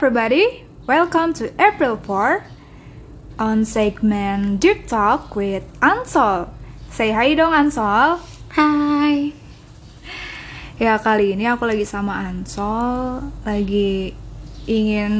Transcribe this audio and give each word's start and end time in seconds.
everybody, 0.00 0.64
welcome 0.88 1.36
to 1.36 1.52
April 1.60 1.92
4 1.92 2.40
on 3.36 3.68
segment 3.68 4.56
Deep 4.56 4.88
Talk 4.88 5.36
with 5.36 5.60
Ansol. 5.84 6.48
Say 6.88 7.12
hi 7.12 7.36
dong 7.36 7.52
Ansol. 7.52 8.16
Hai. 8.56 9.36
Ya 10.80 10.96
kali 10.96 11.36
ini 11.36 11.44
aku 11.44 11.68
lagi 11.68 11.84
sama 11.84 12.16
Ansol, 12.16 13.28
lagi 13.44 14.16
ingin 14.64 15.12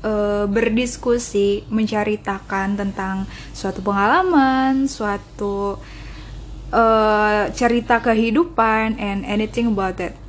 uh, 0.00 0.48
berdiskusi, 0.48 1.68
menceritakan 1.68 2.80
tentang 2.80 3.28
suatu 3.52 3.84
pengalaman, 3.84 4.88
suatu 4.88 5.76
uh, 6.72 7.52
cerita 7.52 8.00
kehidupan 8.00 8.96
and 8.96 9.28
anything 9.28 9.76
about 9.76 10.00
it. 10.00 10.21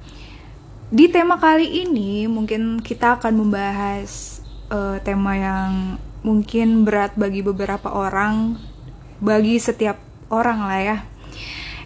Di 0.94 1.10
tema 1.10 1.42
kali 1.42 1.90
ini 1.90 2.30
mungkin 2.30 2.78
kita 2.78 3.18
akan 3.18 3.34
membahas 3.42 4.46
uh, 4.70 5.02
tema 5.02 5.34
yang 5.34 5.98
mungkin 6.22 6.86
berat 6.86 7.18
bagi 7.18 7.42
beberapa 7.42 7.90
orang, 7.90 8.62
bagi 9.18 9.58
setiap 9.58 9.98
orang 10.30 10.62
lah 10.62 10.82
ya. 10.86 10.98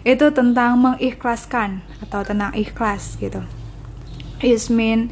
Itu 0.04 0.28
tentang 0.36 0.76
mengikhlaskan 0.84 1.80
atau 2.04 2.20
tentang 2.20 2.52
ikhlas 2.52 3.16
gitu. 3.16 3.40
Is 4.44 4.68
mean 4.68 5.08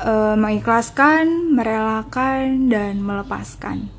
uh, 0.00 0.32
mengikhlaskan, 0.32 1.52
merelakan 1.52 2.72
dan 2.72 3.04
melepaskan. 3.04 3.92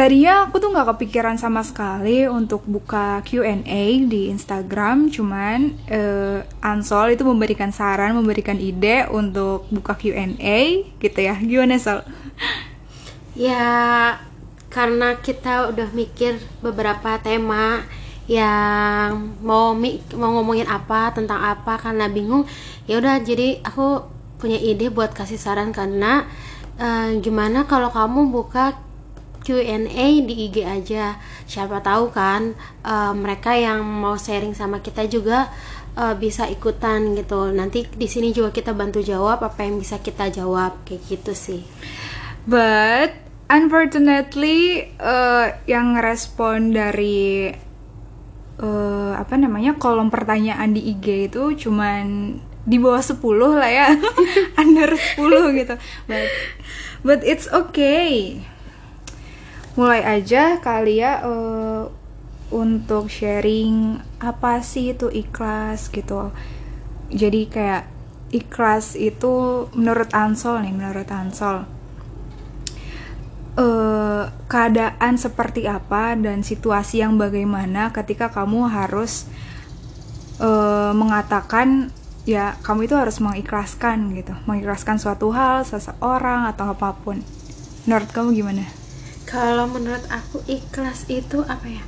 Tadinya 0.00 0.48
aku 0.48 0.56
tuh 0.56 0.72
nggak 0.72 0.96
kepikiran 0.96 1.36
sama 1.36 1.60
sekali 1.60 2.24
untuk 2.24 2.64
buka 2.64 3.20
Q&A 3.20 3.84
di 4.08 4.32
Instagram, 4.32 5.12
cuman 5.12 5.76
uh, 5.92 6.40
Ansol 6.64 7.20
itu 7.20 7.28
memberikan 7.28 7.68
saran, 7.68 8.16
memberikan 8.16 8.56
ide 8.56 9.04
untuk 9.12 9.68
buka 9.68 9.92
Q&A 10.00 10.88
gitu 10.96 11.18
ya. 11.20 11.36
Gimana 11.36 11.76
Sol? 11.76 12.00
Ya 13.36 14.16
karena 14.72 15.20
kita 15.20 15.68
udah 15.68 15.92
mikir 15.92 16.40
beberapa 16.64 17.20
tema 17.20 17.84
yang 18.24 19.36
mau 19.44 19.76
mau 20.16 20.30
ngomongin 20.40 20.64
apa 20.64 21.12
tentang 21.12 21.44
apa 21.44 21.76
karena 21.76 22.08
bingung 22.08 22.48
ya 22.88 23.04
udah 23.04 23.20
jadi 23.20 23.60
aku 23.60 24.08
punya 24.40 24.56
ide 24.56 24.88
buat 24.88 25.12
kasih 25.12 25.36
saran 25.36 25.76
karena 25.76 26.24
uh, 26.80 27.12
gimana 27.20 27.68
kalau 27.68 27.92
kamu 27.92 28.32
buka 28.32 28.88
Q&A 29.50 30.06
di 30.22 30.46
IG 30.46 30.62
aja. 30.62 31.18
Siapa 31.42 31.82
tahu 31.82 32.14
kan 32.14 32.54
uh, 32.86 33.10
mereka 33.10 33.58
yang 33.58 33.82
mau 33.82 34.14
sharing 34.14 34.54
sama 34.54 34.78
kita 34.78 35.10
juga 35.10 35.50
uh, 35.98 36.14
bisa 36.14 36.46
ikutan 36.46 37.18
gitu. 37.18 37.50
Nanti 37.50 37.90
di 37.90 38.06
sini 38.06 38.30
juga 38.30 38.54
kita 38.54 38.70
bantu 38.70 39.02
jawab 39.02 39.42
apa 39.42 39.66
yang 39.66 39.82
bisa 39.82 39.98
kita 39.98 40.30
jawab 40.30 40.86
kayak 40.86 41.02
gitu 41.10 41.34
sih. 41.34 41.66
But 42.46 43.18
unfortunately 43.50 44.94
uh, 45.02 45.58
yang 45.66 45.98
respon 45.98 46.70
dari 46.70 47.50
uh, 48.62 49.18
apa 49.18 49.34
namanya 49.34 49.74
kolom 49.82 50.14
pertanyaan 50.14 50.70
di 50.70 50.94
IG 50.94 51.34
itu 51.34 51.66
cuman 51.66 52.38
di 52.62 52.78
bawah 52.78 53.02
10 53.02 53.18
lah 53.58 53.66
ya. 53.66 53.88
Under 54.62 54.94
10 54.94 55.58
gitu. 55.58 55.74
But 56.06 56.30
but 57.02 57.20
it's 57.26 57.50
okay 57.50 58.38
mulai 59.78 60.02
aja 60.02 60.58
kali 60.58 60.98
ya 60.98 61.22
uh, 61.22 61.86
untuk 62.50 63.06
sharing 63.06 64.02
apa 64.18 64.58
sih 64.66 64.94
itu 64.94 65.06
ikhlas 65.06 65.90
gitu. 65.94 66.34
Jadi 67.10 67.46
kayak 67.46 67.86
ikhlas 68.34 68.98
itu 68.98 69.66
menurut 69.74 70.10
Ansol 70.14 70.66
nih 70.66 70.74
menurut 70.74 71.06
Ansol. 71.10 71.66
Uh, 73.58 74.30
keadaan 74.46 75.18
seperti 75.18 75.66
apa 75.66 76.14
dan 76.14 76.40
situasi 76.46 77.02
yang 77.02 77.18
bagaimana 77.18 77.90
ketika 77.90 78.30
kamu 78.30 78.70
harus 78.70 79.26
uh, 80.38 80.94
mengatakan 80.94 81.90
ya 82.24 82.54
kamu 82.62 82.90
itu 82.90 82.94
harus 82.98 83.22
mengikhlaskan 83.22 84.14
gitu. 84.18 84.34
Mengikhlaskan 84.46 84.98
suatu 84.98 85.30
hal 85.30 85.62
seseorang 85.62 86.50
atau 86.50 86.74
apa 86.74 86.94
pun. 86.98 87.22
Menurut 87.86 88.10
kamu 88.10 88.28
gimana 88.34 88.79
kalau 89.30 89.70
menurut 89.70 90.02
aku 90.10 90.42
ikhlas 90.50 91.06
itu 91.06 91.46
apa 91.46 91.70
ya 91.70 91.82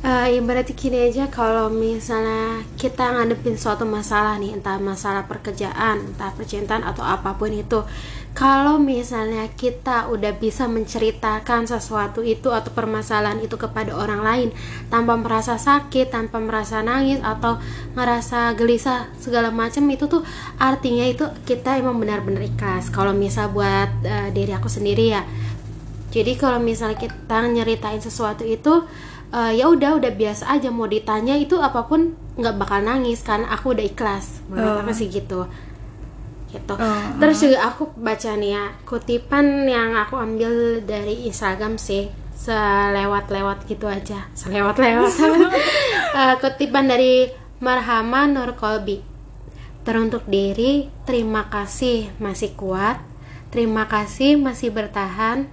uh, 0.00 0.26
ibaratnya 0.32 0.72
gini 0.72 1.12
aja 1.12 1.28
kalau 1.28 1.68
misalnya 1.68 2.64
kita 2.80 3.12
ngadepin 3.12 3.60
suatu 3.60 3.84
masalah 3.84 4.40
nih 4.40 4.56
entah 4.56 4.80
masalah 4.80 5.28
pekerjaan 5.28 6.16
entah 6.16 6.32
percintaan 6.32 6.80
atau 6.88 7.04
apa 7.04 7.36
pun 7.36 7.52
itu 7.52 7.84
kalau 8.36 8.76
misalnya 8.76 9.48
kita 9.56 10.12
udah 10.12 10.36
bisa 10.36 10.68
menceritakan 10.68 11.64
sesuatu 11.64 12.20
itu 12.20 12.52
atau 12.52 12.68
permasalahan 12.68 13.40
itu 13.40 13.56
kepada 13.56 13.96
orang 13.96 14.20
lain 14.20 14.48
tanpa 14.92 15.16
merasa 15.16 15.56
sakit, 15.56 16.12
tanpa 16.12 16.36
merasa 16.36 16.84
nangis 16.84 17.16
atau 17.24 17.56
ngerasa 17.96 18.52
gelisah 18.52 19.08
segala 19.16 19.48
macam 19.48 19.88
itu 19.88 20.04
tuh 20.04 20.20
artinya 20.60 21.08
itu 21.08 21.24
kita 21.48 21.80
emang 21.80 21.96
benar-benar 21.96 22.44
ikhlas. 22.44 22.92
Kalau 22.92 23.16
misal 23.16 23.48
buat 23.56 23.88
uh, 24.04 24.28
diri 24.36 24.52
aku 24.52 24.68
sendiri 24.68 25.16
ya 25.16 25.24
jadi 26.16 26.32
kalau 26.40 26.56
misalnya 26.64 26.96
kita 26.96 27.44
nyeritain 27.44 28.00
sesuatu 28.00 28.40
itu 28.40 28.88
uh, 29.36 29.52
ya 29.52 29.68
udah 29.68 30.00
udah 30.00 30.12
biasa 30.16 30.48
aja. 30.48 30.72
Mau 30.72 30.88
ditanya 30.88 31.36
itu 31.36 31.60
apa 31.60 31.84
pun 31.84 32.16
nggak 32.40 32.56
bakal 32.56 32.80
nangis 32.80 33.20
karena 33.20 33.52
aku 33.52 33.76
udah 33.76 33.84
ikhlas. 33.84 34.40
Menurut 34.48 34.80
oh. 34.80 34.82
aku 34.88 34.92
sih 34.96 35.12
gitu. 35.12 35.44
Gitu. 36.46 36.72
Oh. 36.72 37.20
terus 37.20 37.42
juga 37.42 37.68
aku 37.68 37.90
baca 38.00 38.32
nih 38.38 38.54
ya 38.54 38.64
kutipan 38.86 39.66
yang 39.68 39.98
aku 39.98 40.16
ambil 40.16 40.80
dari 40.80 41.28
Instagram 41.28 41.76
sih 41.76 42.08
selewat-lewat 42.32 43.68
gitu 43.68 43.84
aja. 43.84 44.24
Selewat-lewat. 44.32 45.12
Uh, 45.20 46.34
kutipan 46.40 46.88
dari 46.88 47.28
Marhama 47.60 48.24
Nur 48.24 48.56
Kolbi 48.56 49.04
teruntuk 49.84 50.24
diri 50.26 50.88
terima 51.04 51.46
kasih 51.46 52.10
masih 52.18 52.58
kuat 52.58 52.98
terima 53.54 53.86
kasih 53.86 54.34
masih 54.34 54.74
bertahan 54.74 55.46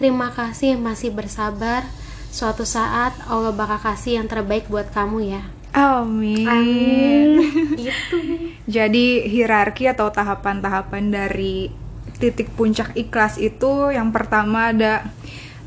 Terima 0.00 0.32
kasih 0.32 0.80
masih 0.80 1.12
bersabar. 1.12 1.84
Suatu 2.32 2.64
saat 2.64 3.12
Allah 3.28 3.52
bakal 3.52 3.76
kasih 3.92 4.16
yang 4.16 4.32
terbaik 4.32 4.64
buat 4.72 4.88
kamu 4.88 5.28
ya. 5.28 5.44
Amin. 5.76 6.48
Amin. 6.48 7.30
gitu. 7.84 8.16
Jadi 8.64 9.28
hierarki 9.28 9.92
atau 9.92 10.08
tahapan-tahapan 10.08 11.12
dari 11.12 11.68
titik 12.16 12.48
puncak 12.56 12.96
ikhlas 12.96 13.36
itu 13.36 13.92
yang 13.92 14.08
pertama 14.08 14.72
ada 14.72 15.04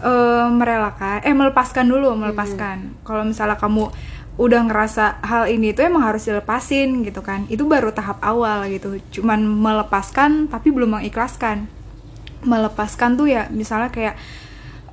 uh, 0.01 0.49
merelakan, 0.49 1.21
eh 1.21 1.37
melepaskan 1.37 1.85
dulu, 1.85 2.17
melepaskan. 2.17 2.77
Hmm. 2.89 2.93
Kalau 3.05 3.23
misalnya 3.29 3.61
kamu 3.61 3.93
udah 4.41 4.61
ngerasa 4.65 5.21
hal 5.21 5.45
ini 5.45 5.77
itu 5.77 5.85
emang 5.85 6.09
harus 6.09 6.25
dilepasin 6.25 7.05
gitu 7.05 7.21
kan. 7.21 7.45
Itu 7.53 7.69
baru 7.69 7.93
tahap 7.93 8.17
awal 8.25 8.65
gitu. 8.73 8.97
Cuman 9.21 9.45
melepaskan 9.45 10.49
tapi 10.49 10.73
belum 10.73 10.97
mengikhlaskan 10.97 11.82
melepaskan 12.43 13.15
tuh 13.15 13.27
ya 13.31 13.47
misalnya 13.49 13.89
kayak 13.89 14.15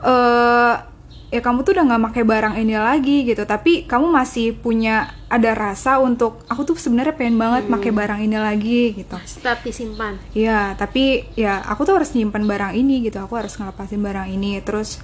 uh, 0.02 0.90
ya 1.30 1.40
kamu 1.40 1.62
tuh 1.62 1.78
udah 1.78 1.84
nggak 1.86 2.02
pakai 2.10 2.24
barang 2.26 2.54
ini 2.58 2.74
lagi 2.74 3.22
gitu 3.22 3.46
tapi 3.46 3.86
kamu 3.86 4.10
masih 4.10 4.58
punya 4.58 5.14
ada 5.30 5.54
rasa 5.54 6.02
untuk 6.02 6.42
aku 6.50 6.66
tuh 6.66 6.74
sebenarnya 6.74 7.14
pengen 7.14 7.38
banget 7.38 7.70
hmm. 7.70 7.72
pakai 7.78 7.90
barang 7.94 8.20
ini 8.26 8.36
lagi 8.36 8.80
gitu. 8.98 9.14
Tetap 9.14 9.62
disimpan. 9.62 10.18
Ya 10.34 10.74
tapi 10.74 11.30
ya 11.38 11.62
aku 11.62 11.86
tuh 11.86 12.02
harus 12.02 12.10
nyimpan 12.18 12.44
barang 12.50 12.72
ini 12.74 13.06
gitu 13.06 13.22
aku 13.22 13.38
harus 13.38 13.54
ngelepasin 13.54 14.02
barang 14.02 14.26
ini. 14.26 14.58
Terus 14.66 14.98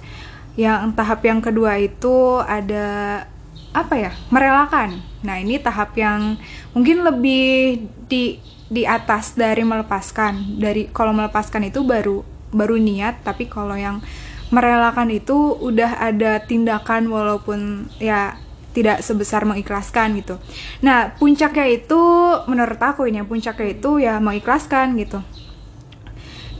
yang 0.59 0.91
tahap 0.91 1.23
yang 1.23 1.39
kedua 1.39 1.79
itu 1.79 2.43
ada 2.43 3.23
apa 3.71 3.95
ya 3.95 4.11
merelakan. 4.27 4.99
Nah 5.23 5.39
ini 5.39 5.63
tahap 5.63 5.95
yang 5.95 6.35
mungkin 6.75 7.07
lebih 7.07 7.87
di 8.11 8.43
di 8.67 8.83
atas 8.83 9.31
dari 9.39 9.63
melepaskan. 9.63 10.59
Dari 10.59 10.91
kalau 10.91 11.15
melepaskan 11.15 11.71
itu 11.71 11.87
baru 11.87 12.36
baru 12.51 12.79
niat 12.79 13.23
tapi 13.27 13.47
kalau 13.51 13.75
yang 13.75 13.99
merelakan 14.47 15.11
itu 15.11 15.55
udah 15.59 15.99
ada 15.99 16.39
tindakan 16.39 17.11
walaupun 17.11 17.91
ya 17.99 18.39
tidak 18.71 19.01
sebesar 19.01 19.41
mengikhlaskan 19.43 20.21
gitu. 20.21 20.37
Nah, 20.85 21.17
puncaknya 21.17 21.65
itu 21.65 21.97
menurut 22.45 22.77
aku 22.77 23.09
ini 23.09 23.25
puncaknya 23.25 23.67
itu 23.73 23.97
ya 23.97 24.21
mengikhlaskan 24.21 24.93
gitu. 25.01 25.19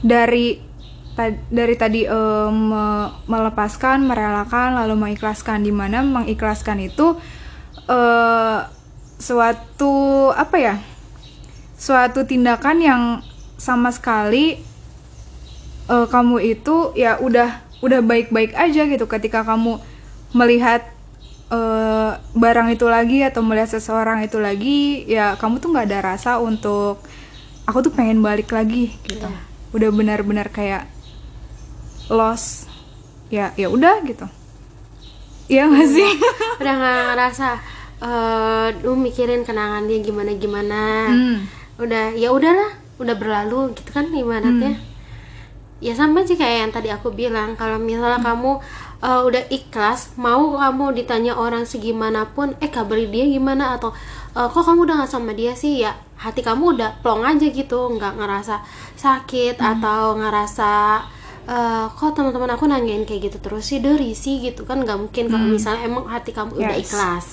Dari 0.02 0.58
dari 1.50 1.74
tadi 1.74 2.06
um, 2.06 2.74
melepaskan, 3.26 4.06
merelakan, 4.06 4.82
lalu 4.82 4.94
mengikhlaskan 4.98 5.66
di 5.66 5.74
mana 5.74 6.02
mengikhlaskan 6.02 6.90
itu 6.90 7.18
uh, 7.86 8.60
suatu 9.18 9.94
apa 10.34 10.56
ya? 10.58 10.74
Suatu 11.78 12.26
tindakan 12.26 12.78
yang 12.82 13.02
sama 13.58 13.94
sekali 13.94 14.58
uh, 15.88 16.06
kamu 16.06 16.54
itu 16.56 16.92
ya 16.94 17.18
udah 17.18 17.64
udah 17.80 18.00
baik-baik 18.04 18.54
aja 18.54 18.84
gitu 18.86 19.06
ketika 19.06 19.42
kamu 19.42 19.80
melihat 20.36 20.84
uh, 21.48 22.20
barang 22.36 22.68
itu 22.74 22.86
lagi 22.86 23.24
atau 23.24 23.40
melihat 23.40 23.72
seseorang 23.72 24.22
itu 24.22 24.36
lagi 24.38 25.08
ya 25.08 25.34
kamu 25.40 25.58
tuh 25.58 25.72
nggak 25.72 25.86
ada 25.88 25.98
rasa 26.14 26.36
untuk 26.38 27.00
aku 27.64 27.78
tuh 27.84 27.92
pengen 27.92 28.20
balik 28.20 28.52
lagi 28.52 28.92
gitu. 29.04 29.24
Ya, 29.24 29.40
udah 29.72 29.90
benar-benar 29.92 30.48
kayak 30.48 30.88
lost. 32.08 32.68
Ya 33.28 33.52
ya 33.60 33.68
udah 33.68 34.00
gitu. 34.08 34.24
Iya 35.48 35.68
gak 35.68 35.88
sih? 35.88 36.10
udah 36.60 36.74
nggak 36.76 36.96
ngerasa 37.12 37.46
eh 37.98 38.66
lu 38.86 38.94
mikirin 38.94 39.42
kenangan 39.42 39.84
dia 39.90 39.98
gimana 39.98 40.30
gimana 40.38 40.80
Hmm. 41.10 41.38
udah 41.82 42.14
ya 42.14 42.30
udahlah 42.30 42.78
udah 43.02 43.14
berlalu 43.18 43.74
gitu 43.76 43.90
kan 43.92 44.08
ibaratnya. 44.12 44.76
Ya 44.76 44.87
sama 45.94 46.26
aja 46.26 46.34
kayak 46.34 46.56
yang 46.66 46.72
tadi 46.74 46.90
aku 46.90 47.14
bilang 47.14 47.54
kalau 47.54 47.78
misalnya 47.78 48.18
kamu 48.18 48.58
eh, 48.98 49.20
udah 49.22 49.42
ikhlas 49.46 50.18
mau 50.18 50.58
kamu 50.58 50.90
ditanya 50.98 51.38
orang 51.38 51.62
segimanapun 51.62 52.58
eh 52.58 52.66
kabar 52.66 52.98
dia 52.98 53.24
gimana? 53.30 53.78
Atau 53.78 53.94
eh, 54.34 54.48
kok 54.50 54.64
kamu 54.66 54.82
udah 54.90 54.94
nggak 55.02 55.10
sama 55.10 55.30
dia 55.38 55.54
sih? 55.54 55.86
Ya 55.86 55.94
hati 56.18 56.42
kamu 56.42 56.74
udah 56.74 56.98
plong 56.98 57.22
aja 57.22 57.46
gitu 57.46 57.94
nggak 57.94 58.18
ngerasa 58.18 58.58
sakit 58.98 59.54
atau 59.54 60.18
ngerasa 60.18 60.70
eh, 61.46 61.86
kok 61.88 62.10
teman-teman 62.10 62.58
aku 62.58 62.66
nanyain 62.66 63.06
kayak 63.06 63.30
gitu 63.30 63.38
terus 63.38 63.70
sih? 63.70 63.78
Dari 63.78 64.18
sih 64.18 64.42
gitu 64.42 64.66
kan 64.66 64.82
nggak 64.82 64.98
mungkin 64.98 65.30
kalau 65.30 65.46
misalnya 65.46 65.86
emang 65.86 66.10
hati 66.10 66.34
kamu 66.34 66.58
udah 66.58 66.74
Yes. 66.74 66.82
ikhlas. 66.90 67.26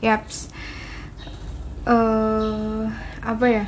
Yaps. 0.00 0.36
eh 1.84 2.84
apa 3.20 3.46
ya? 3.48 3.64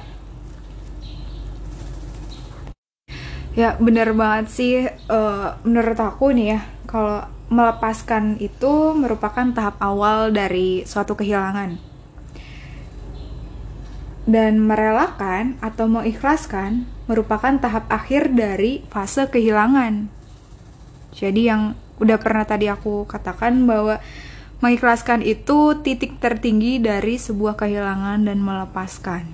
Ya 3.52 3.76
bener 3.76 4.16
banget 4.16 4.46
sih. 4.48 4.74
eh, 4.88 5.48
menurut 5.64 5.98
aku 6.00 6.32
nih 6.32 6.56
ya, 6.56 6.60
kalau 6.88 7.28
melepaskan 7.52 8.40
itu 8.40 8.96
merupakan 8.96 9.44
tahap 9.52 9.76
awal 9.76 10.32
dari 10.32 10.88
suatu 10.88 11.12
kehilangan. 11.12 11.76
Dan 14.24 14.62
merelakan 14.64 15.58
atau 15.60 15.90
mengikhlaskan 15.90 16.88
merupakan 17.10 17.58
tahap 17.58 17.84
akhir 17.92 18.32
dari 18.32 18.86
fase 18.88 19.28
kehilangan. 19.28 20.08
Jadi 21.12 21.42
yang 21.44 21.76
udah 22.00 22.16
pernah 22.16 22.48
tadi 22.48 22.72
aku 22.72 23.04
katakan 23.04 23.68
bahwa 23.68 24.00
mengikhlaskan 24.64 25.20
itu 25.26 25.76
titik 25.82 26.22
tertinggi 26.22 26.78
dari 26.78 27.18
sebuah 27.18 27.58
kehilangan 27.58 28.24
dan 28.24 28.38
melepaskan. 28.40 29.26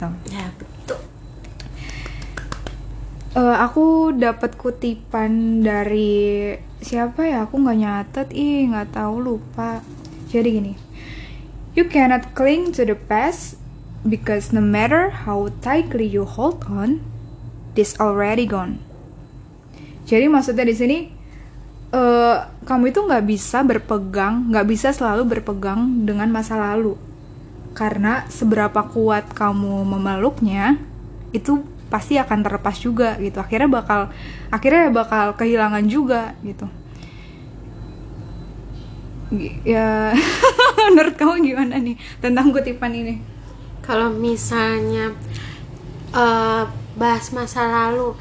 Gitu. 0.00 0.08
ya 0.32 0.48
Eh, 3.30 3.38
aku 3.62 4.10
dapat 4.10 4.58
kutipan 4.58 5.62
dari 5.62 6.50
siapa 6.82 7.30
ya? 7.30 7.46
Aku 7.46 7.62
nggak 7.62 7.78
nyatet, 7.78 8.28
ih 8.34 8.66
nggak 8.74 8.98
tahu 8.98 9.22
lupa. 9.22 9.86
Jadi 10.26 10.48
gini, 10.58 10.72
you 11.78 11.86
cannot 11.86 12.34
cling 12.34 12.74
to 12.74 12.82
the 12.82 12.98
past 12.98 13.54
because 14.02 14.50
no 14.50 14.58
matter 14.58 15.14
how 15.14 15.46
tightly 15.62 16.10
you 16.10 16.26
hold 16.26 16.66
on, 16.66 16.98
this 17.78 17.94
already 18.02 18.50
gone. 18.50 18.82
Jadi 20.10 20.26
maksudnya 20.26 20.66
di 20.66 20.74
sini, 20.74 20.98
eh, 21.94 22.36
kamu 22.66 22.90
itu 22.90 22.98
nggak 23.06 23.30
bisa 23.30 23.62
berpegang, 23.62 24.50
nggak 24.50 24.66
bisa 24.66 24.90
selalu 24.90 25.38
berpegang 25.38 26.02
dengan 26.02 26.34
masa 26.34 26.58
lalu, 26.58 26.98
karena 27.78 28.26
seberapa 28.26 28.90
kuat 28.90 29.30
kamu 29.38 29.86
memeluknya, 29.86 30.82
itu 31.30 31.62
pasti 31.90 32.16
akan 32.16 32.46
terlepas 32.46 32.78
juga 32.78 33.18
gitu. 33.18 33.42
Akhirnya 33.42 33.66
bakal 33.68 34.00
akhirnya 34.48 34.94
bakal 34.94 35.34
kehilangan 35.34 35.84
juga 35.90 36.38
gitu. 36.46 36.70
Ya 39.66 40.14
menurut 40.90 41.14
kamu 41.18 41.42
gimana 41.42 41.76
nih 41.82 41.98
tentang 42.22 42.54
kutipan 42.54 42.94
ini? 42.94 43.18
Kalau 43.82 44.10
misalnya 44.14 45.10
eh, 46.14 46.62
bahas 46.94 47.26
masa 47.34 47.66
lalu 47.66 48.14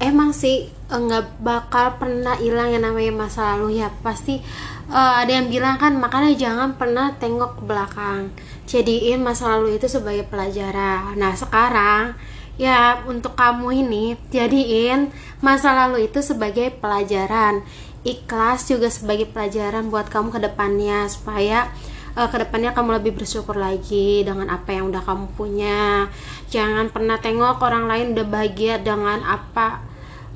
emang 0.00 0.32
sih 0.32 0.68
eh, 0.68 1.00
nggak 1.00 1.44
bakal 1.44 1.96
pernah 2.00 2.36
hilang 2.36 2.72
yang 2.72 2.84
namanya 2.84 3.12
masa 3.16 3.56
lalu. 3.56 3.80
Ya 3.80 3.88
pasti 4.04 4.40
eh, 4.92 5.14
ada 5.24 5.32
yang 5.32 5.48
bilang 5.48 5.80
kan 5.80 5.96
makanya 5.96 6.36
jangan 6.36 6.76
pernah 6.76 7.16
tengok 7.16 7.60
ke 7.60 7.62
belakang. 7.64 8.32
Jadiin 8.68 9.24
masa 9.24 9.56
lalu 9.56 9.80
itu 9.80 9.88
sebagai 9.88 10.24
pelajaran. 10.28 11.16
Nah 11.16 11.32
sekarang 11.36 12.16
ya 12.60 13.00
untuk 13.08 13.32
kamu 13.32 13.72
ini 13.88 14.04
jadiin 14.28 15.08
masa 15.40 15.72
lalu 15.72 16.12
itu 16.12 16.20
sebagai 16.20 16.68
pelajaran. 16.76 17.64
Ikhlas 18.04 18.68
juga 18.68 18.92
sebagai 18.92 19.28
pelajaran 19.28 19.88
buat 19.88 20.12
kamu 20.12 20.32
ke 20.32 20.40
depannya 20.44 21.08
supaya 21.08 21.72
uh, 22.16 22.28
ke 22.28 22.36
depannya 22.36 22.76
kamu 22.76 23.00
lebih 23.00 23.16
bersyukur 23.16 23.56
lagi 23.56 24.24
dengan 24.24 24.52
apa 24.52 24.76
yang 24.76 24.92
udah 24.92 25.00
kamu 25.04 25.26
punya. 25.36 26.08
Jangan 26.52 26.92
pernah 26.92 27.16
tengok 27.16 27.64
orang 27.64 27.88
lain 27.88 28.06
udah 28.12 28.26
bahagia 28.28 28.76
dengan 28.80 29.24
apa 29.24 29.80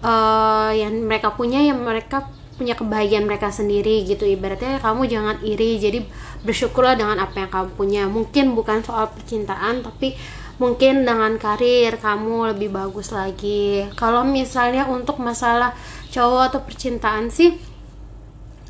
uh, 0.01 0.73
yang 0.73 0.97
mereka 1.05 1.33
punya 1.37 1.61
yang 1.61 1.81
mereka 1.85 2.29
punya 2.55 2.79
kebahagiaan 2.79 3.29
mereka 3.29 3.53
sendiri 3.53 4.05
gitu. 4.09 4.25
Ibaratnya 4.25 4.81
kamu 4.81 5.09
jangan 5.09 5.37
iri 5.45 5.81
jadi 5.81 6.05
bersyukurlah 6.45 6.97
dengan 6.97 7.21
apa 7.21 7.37
yang 7.45 7.51
kamu 7.53 7.69
punya. 7.77 8.03
Mungkin 8.09 8.53
bukan 8.53 8.85
soal 8.85 9.09
percintaan 9.13 9.85
tapi 9.85 10.17
mungkin 10.59 11.03
dengan 11.03 11.35
karir 11.37 11.99
kamu 11.99 12.55
lebih 12.55 12.71
bagus 12.71 13.11
lagi. 13.11 13.91
Kalau 13.99 14.23
misalnya 14.23 14.87
untuk 14.87 15.19
masalah 15.19 15.75
cowok 16.15 16.43
atau 16.55 16.61
percintaan 16.63 17.27
sih 17.29 17.59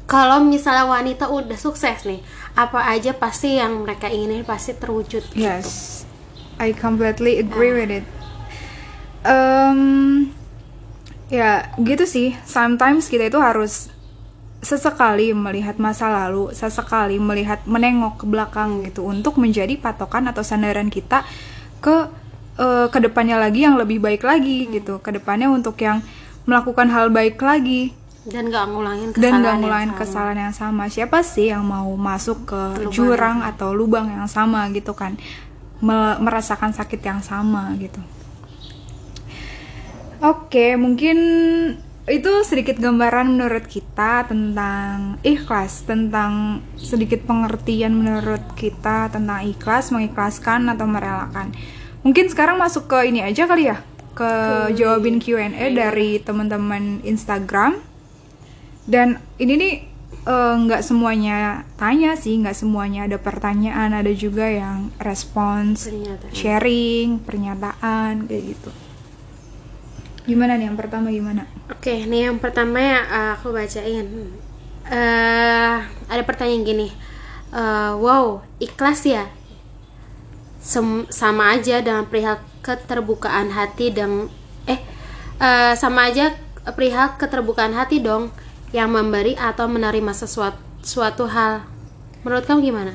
kalau 0.05 0.45
misalnya 0.45 0.85
wanita 0.85 1.33
udah 1.33 1.57
sukses 1.57 2.05
nih 2.05 2.21
apa 2.57 2.93
aja 2.93 3.17
pasti 3.17 3.57
yang 3.57 3.89
mereka 3.89 4.13
inginin 4.13 4.45
pasti 4.45 4.77
terwujud 4.77 5.33
gitu. 5.33 5.41
yes 5.41 6.05
I 6.59 6.71
completely 6.71 7.43
agree 7.43 7.75
with 7.75 7.91
it. 7.91 8.07
Em, 9.27 10.31
ya 11.33 11.67
gitu 11.83 12.07
sih. 12.07 12.39
Sometimes 12.47 13.11
kita 13.11 13.27
itu 13.27 13.41
harus 13.43 13.91
sesekali 14.65 15.37
melihat 15.37 15.77
masa 15.77 16.09
lalu 16.09 16.49
sesekali 16.57 17.21
melihat 17.21 17.61
menengok 17.69 18.25
ke 18.25 18.25
belakang 18.25 18.81
gitu 18.89 19.05
untuk 19.05 19.37
menjadi 19.37 19.77
patokan 19.77 20.25
atau 20.25 20.41
sandaran 20.41 20.89
kita 20.89 21.21
ke 21.85 22.09
eh, 22.57 22.87
ke 22.89 22.99
depannya 23.05 23.37
lagi 23.37 23.69
yang 23.69 23.77
lebih 23.77 24.01
baik 24.01 24.25
lagi 24.25 24.65
gitu. 24.73 25.05
Ke 25.05 25.13
depannya 25.13 25.53
untuk 25.53 25.77
yang 25.85 26.01
melakukan 26.49 26.89
hal 26.89 27.13
baik 27.13 27.37
lagi. 27.45 27.93
Dan 28.25 28.49
gak 28.49 28.73
ngulangin 28.73 29.13
kesalahan 29.13 29.21
dan 29.21 29.33
gak 29.37 29.45
yang 29.45 29.61
ngulangin 29.61 29.91
sama. 29.93 30.01
kesalahan 30.01 30.39
yang 30.49 30.55
sama. 30.57 30.83
Siapa 30.89 31.19
sih 31.21 31.53
yang 31.53 31.61
mau 31.61 31.93
masuk 31.93 32.49
ke 32.49 32.61
Lubang 32.81 32.89
jurang 32.89 33.39
atau 33.45 33.77
lubang 33.77 34.09
yang 34.09 34.25
sama 34.25 34.65
gitu 34.73 34.97
kan? 34.97 35.21
Me- 35.85 36.17
merasakan 36.25 36.73
sakit 36.73 37.05
yang 37.05 37.21
sama 37.21 37.77
gitu. 37.77 38.01
Oke 40.25 40.73
mungkin 40.81 41.19
itu 42.05 42.45
sedikit 42.45 42.77
gambaran 42.77 43.33
menurut 43.33 43.65
kita 43.65 44.29
tentang 44.29 45.17
ikhlas 45.25 45.89
tentang 45.89 46.61
sedikit 46.77 47.25
pengertian 47.25 47.97
menurut 47.97 48.45
kita 48.53 49.09
tentang 49.09 49.41
ikhlas 49.49 49.89
mengikhlaskan 49.89 50.69
atau 50.69 50.85
merelakan. 50.85 51.57
Mungkin 52.05 52.29
sekarang 52.29 52.61
masuk 52.61 52.93
ke 52.93 53.09
ini 53.09 53.25
aja 53.25 53.49
kali 53.49 53.73
ya 53.73 53.81
ke 54.13 54.31
jawabin 54.77 55.17
Q&A 55.17 55.73
dari 55.73 56.21
teman-teman 56.21 57.01
Instagram. 57.09 57.81
Dan 58.85 59.17
ini 59.41 59.53
nih 59.57 59.75
eh, 60.29 60.55
nggak 60.61 60.85
semuanya 60.85 61.65
tanya 61.81 62.21
sih 62.21 62.37
nggak 62.37 62.53
semuanya 62.53 63.09
ada 63.09 63.17
pertanyaan 63.17 63.97
ada 63.97 64.13
juga 64.13 64.45
yang 64.45 64.93
respons 65.01 65.89
Pernyataan. 65.89 66.33
sharing 66.37 67.09
pernyataan 67.25 68.29
kayak 68.29 68.45
gitu 68.53 68.84
gimana 70.25 70.57
nih 70.57 70.67
yang 70.73 70.79
pertama 70.79 71.13
gimana 71.13 71.45
Oke, 71.69 72.05
nih 72.09 72.29
yang 72.33 72.41
pertama 72.41 72.81
ya 72.81 73.01
uh, 73.05 73.31
aku 73.37 73.53
bacain. 73.53 74.09
eh 74.85 75.77
ada 76.09 76.23
pertanyaan 76.29 76.65
gini, 76.65 76.89
Eh, 77.55 77.93
wow, 78.03 78.43
ikhlas 78.59 79.07
ya? 79.07 79.31
Sem- 80.59 81.07
sama 81.07 81.55
aja 81.55 81.79
dengan 81.85 82.03
perihal 82.09 82.43
keterbukaan 82.67 83.53
hati 83.53 83.93
dan 83.95 84.27
eh 84.67 84.81
eh, 85.39 85.73
sama 85.79 86.11
aja 86.11 86.35
perihal 86.75 87.15
keterbukaan 87.21 87.77
hati 87.77 88.01
dong 88.03 88.33
yang 88.75 88.91
memberi 88.91 89.39
atau 89.39 89.71
menerima 89.71 90.11
sesuatu 90.11 90.59
suatu 90.83 91.31
hal. 91.31 91.63
Menurut 92.27 92.45
kamu 92.45 92.61
gimana? 92.75 92.93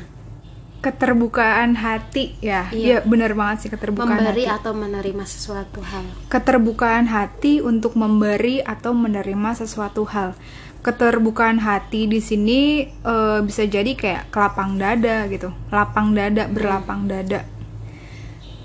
Keterbukaan 0.79 1.75
hati 1.75 2.39
ya. 2.39 2.71
Iya. 2.71 2.71
iya 2.71 2.97
benar 3.03 3.35
banget 3.35 3.57
sih 3.61 3.69
keterbukaan 3.69 4.15
Memberi 4.15 4.47
hati. 4.47 4.55
atau 4.55 4.71
menerima 4.71 5.23
sesuatu 5.23 5.79
hal. 5.81 6.05
keterbukaan 6.27 7.05
hati 7.05 7.59
untuk 7.59 7.93
memberi 7.93 8.63
atau 8.63 8.95
menerima 8.95 9.49
sesuatu 9.55 10.07
hal. 10.07 10.39
Keterbukaan 10.79 11.59
hati 11.59 12.07
di 12.07 12.23
sini 12.23 12.59
eh, 12.87 13.39
bisa 13.43 13.67
jadi 13.67 13.91
kayak 13.91 14.31
kelapang 14.31 14.79
dada 14.79 15.27
gitu. 15.27 15.51
Lapang 15.67 16.15
dada 16.15 16.47
berlapang 16.47 17.03
dada. 17.05 17.43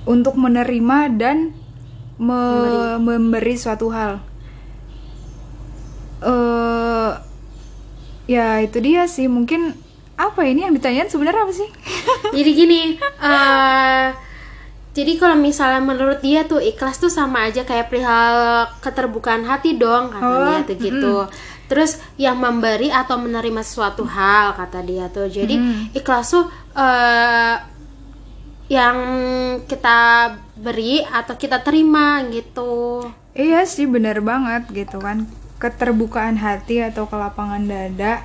Untuk 0.04 0.38
menerima 0.38 0.99
dan 1.11 1.50
me- 2.14 3.02
memberi 3.02 3.59
suatu 3.59 3.90
hal. 3.90 4.23
Eh 6.23 7.11
ya 8.30 8.62
itu 8.62 8.78
dia 8.78 9.04
sih. 9.04 9.26
Mungkin 9.26 9.75
apa 10.14 10.40
ini 10.47 10.62
yang 10.62 10.75
ditanyain 10.75 11.11
sebenarnya 11.11 11.42
apa 11.42 11.54
sih 11.54 11.71
Jadi 12.37 12.50
gini, 12.54 12.80
eh 13.00 14.09
jadi 14.94 15.18
kalau 15.18 15.35
misalnya 15.35 15.83
menurut 15.83 16.23
dia 16.23 16.47
tuh 16.47 16.62
ikhlas 16.62 17.02
tuh 17.02 17.11
sama 17.11 17.50
aja 17.50 17.66
kayak 17.66 17.90
perihal 17.90 18.71
keterbukaan 18.78 19.42
hati 19.42 19.75
dong 19.75 20.14
kata 20.14 20.23
Oh, 20.23 20.62
tuh 20.62 20.76
gitu. 20.78 21.14
Terus 21.66 21.99
yang 22.14 22.38
memberi 22.38 22.94
atau 22.94 23.18
menerima 23.18 23.59
sesuatu 23.66 24.06
hal 24.06 24.54
kata 24.54 24.87
dia 24.87 25.11
tuh. 25.11 25.26
Jadi 25.26 25.59
ikhlas 25.99 26.30
tuh 26.30 26.47
eh, 26.78 27.56
yang 28.71 28.97
kita 29.66 29.99
beri 30.54 31.02
atau 31.02 31.35
kita 31.35 31.66
terima 31.66 32.23
gitu. 32.30 33.02
Iya 33.35 33.66
sih 33.66 33.90
bener 33.90 34.23
banget 34.23 34.71
gitu 34.71 35.02
kan 35.02 35.26
keterbukaan 35.59 36.38
hati 36.38 36.87
atau 36.87 37.11
kelapangan 37.11 37.66
dada 37.66 38.23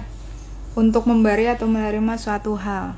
untuk 0.80 1.04
memberi 1.04 1.52
atau 1.52 1.68
menerima 1.68 2.16
suatu 2.16 2.56
hal. 2.56 2.96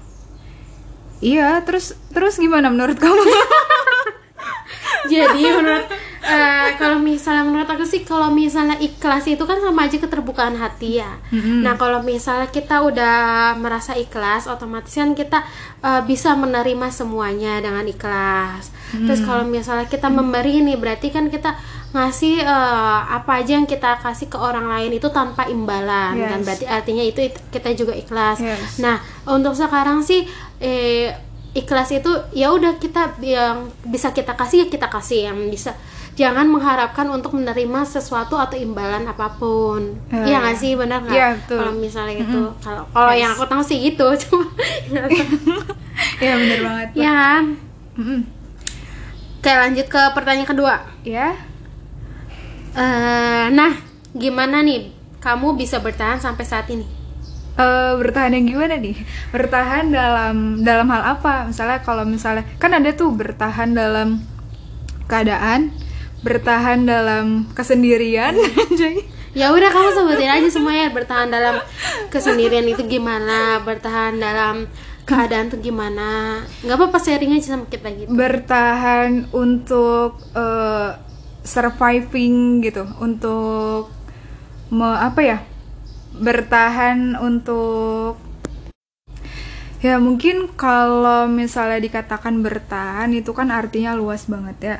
Iya, 1.17 1.65
terus 1.65 1.97
terus 2.13 2.37
gimana 2.37 2.69
menurut 2.69 3.01
kamu? 3.01 3.21
Jadi 5.11 5.43
menurut 5.49 5.89
eh, 6.21 6.77
kalau 6.77 7.01
misalnya 7.01 7.41
menurut 7.41 7.65
aku 7.65 7.83
sih 7.83 8.05
kalau 8.05 8.29
misalnya 8.29 8.77
ikhlas 8.77 9.25
itu 9.25 9.41
kan 9.49 9.57
sama 9.57 9.89
aja 9.89 9.97
keterbukaan 9.97 10.53
hati 10.61 11.01
ya. 11.01 11.17
Nah 11.33 11.73
kalau 11.75 12.05
misalnya 12.05 12.53
kita 12.53 12.85
udah 12.85 13.17
merasa 13.57 13.97
ikhlas, 13.97 14.45
otomatis 14.45 14.93
kan 14.93 15.17
kita 15.17 15.41
eh, 15.81 16.01
bisa 16.05 16.37
menerima 16.37 16.87
semuanya 16.93 17.57
dengan 17.61 17.85
ikhlas. 17.89 18.69
Terus 18.91 19.23
kalau 19.25 19.47
misalnya 19.47 19.87
kita 19.89 20.11
memberi 20.11 20.61
nih 20.61 20.77
berarti 20.77 21.09
kan 21.09 21.31
kita 21.31 21.57
ngasih 21.91 22.39
eh, 22.39 22.99
apa 23.03 23.31
aja 23.37 23.51
yang 23.53 23.65
kita 23.65 23.99
kasih 23.99 24.25
ke 24.25 24.35
orang 24.35 24.63
lain 24.65 24.91
itu 24.93 25.07
tanpa 25.07 25.43
imbalan 25.45 26.15
dan 26.15 26.39
Yes. 26.39 26.45
berarti 26.45 26.65
artinya 26.65 27.03
itu 27.03 27.19
it- 27.21 27.43
kita 27.49 27.71
juga 27.73 27.91
ikhlas. 27.93 28.39
Yes. 28.39 28.79
Nah, 28.79 28.95
untuk 29.25 29.51
sekarang 29.53 29.99
sih 29.99 30.23
eh, 30.57 31.11
ikhlas 31.51 31.91
itu 31.91 32.07
ya 32.31 32.47
udah 32.49 32.75
kita 32.75 33.19
yang 33.19 33.57
bisa 33.83 34.09
kita 34.09 34.33
kasih 34.33 34.57
ya 34.57 34.67
kita 34.69 34.87
kasih 34.87 35.27
yang 35.27 35.39
bisa 35.45 35.75
jangan 36.13 36.43
mengharapkan 36.45 37.07
untuk 37.07 37.31
menerima 37.33 37.83
sesuatu 37.83 38.35
atau 38.35 38.55
imbalan 38.55 39.03
apa 39.05 39.31
pun. 39.33 39.99
Eh, 40.07 40.27
Iya 40.27 40.39
nggak 40.41 40.57
sih 40.57 40.71
benar 40.73 40.99
nggak? 41.01 41.11
iya, 41.13 41.27
betul. 41.33 41.57
Kalau 41.57 41.73
misalnya 41.73 42.13
gitu, 42.17 42.39
kalau 42.57 42.83
kalau 42.89 43.11
yang 43.13 43.31
aku 43.31 43.43
tahu 43.45 43.59
sih 43.61 43.79
gitu, 43.81 44.07
cuma. 44.21 44.47
Iya 46.17 46.33
bener 46.35 46.59
banget. 46.61 46.87
Ya 46.95 47.11
kan. 47.11 47.43
Mm-mm. 47.93 48.21
Oke 49.37 49.51
lanjut 49.51 49.87
ke 49.87 50.01
pertanyaan 50.13 50.47
kedua. 50.47 50.75
Ya. 51.03 51.33
Eh, 52.71 53.45
nah, 53.51 53.73
gimana 54.15 54.63
nih 54.63 54.91
kamu 55.19 55.59
bisa 55.59 55.83
bertahan 55.83 56.23
sampai 56.23 56.45
saat 56.47 56.67
ini? 56.71 56.87
Eh, 57.59 57.93
bertahan 57.99 58.31
yang 58.31 58.47
gimana 58.47 58.79
nih? 58.79 58.95
Bertahan 59.35 59.91
dalam 59.91 60.63
dalam 60.63 60.87
hal 60.87 61.19
apa? 61.19 61.51
Misalnya 61.51 61.83
kalau 61.83 62.07
misalnya 62.07 62.47
kan 62.57 62.71
ada 62.71 62.95
tuh 62.95 63.11
bertahan 63.11 63.75
dalam 63.75 64.23
keadaan, 65.11 65.75
bertahan 66.23 66.87
dalam 66.87 67.51
kesendirian, 67.51 68.39
Ya 69.31 69.47
udah 69.55 69.71
kamu 69.71 69.95
sebutin 69.95 70.27
aja 70.27 70.49
semuanya 70.51 70.91
bertahan 70.91 71.31
dalam 71.31 71.63
kesendirian 72.11 72.67
itu 72.67 72.83
gimana, 72.83 73.63
bertahan 73.63 74.19
dalam 74.19 74.67
keadaan 75.07 75.47
tuh 75.47 75.59
gimana. 75.63 76.43
nggak 76.63 76.75
apa-apa 76.75 76.99
sharing 76.99 77.39
aja 77.39 77.55
sama 77.55 77.63
kita 77.71 77.95
gitu. 77.95 78.11
bertahan 78.11 79.31
untuk 79.31 80.19
eh, 80.35 81.10
surviving 81.41 82.61
gitu, 82.65 82.85
untuk 83.01 83.89
me, 84.69 84.87
apa 84.97 85.21
ya? 85.21 85.37
Bertahan 86.11 87.15
untuk 87.17 88.19
ya 89.81 89.97
mungkin 89.97 90.45
kalau 90.53 91.25
misalnya 91.25 91.81
dikatakan 91.81 92.45
bertahan 92.45 93.09
itu 93.17 93.33
kan 93.33 93.49
artinya 93.49 93.97
luas 93.97 94.29
banget 94.29 94.57
ya. 94.61 94.77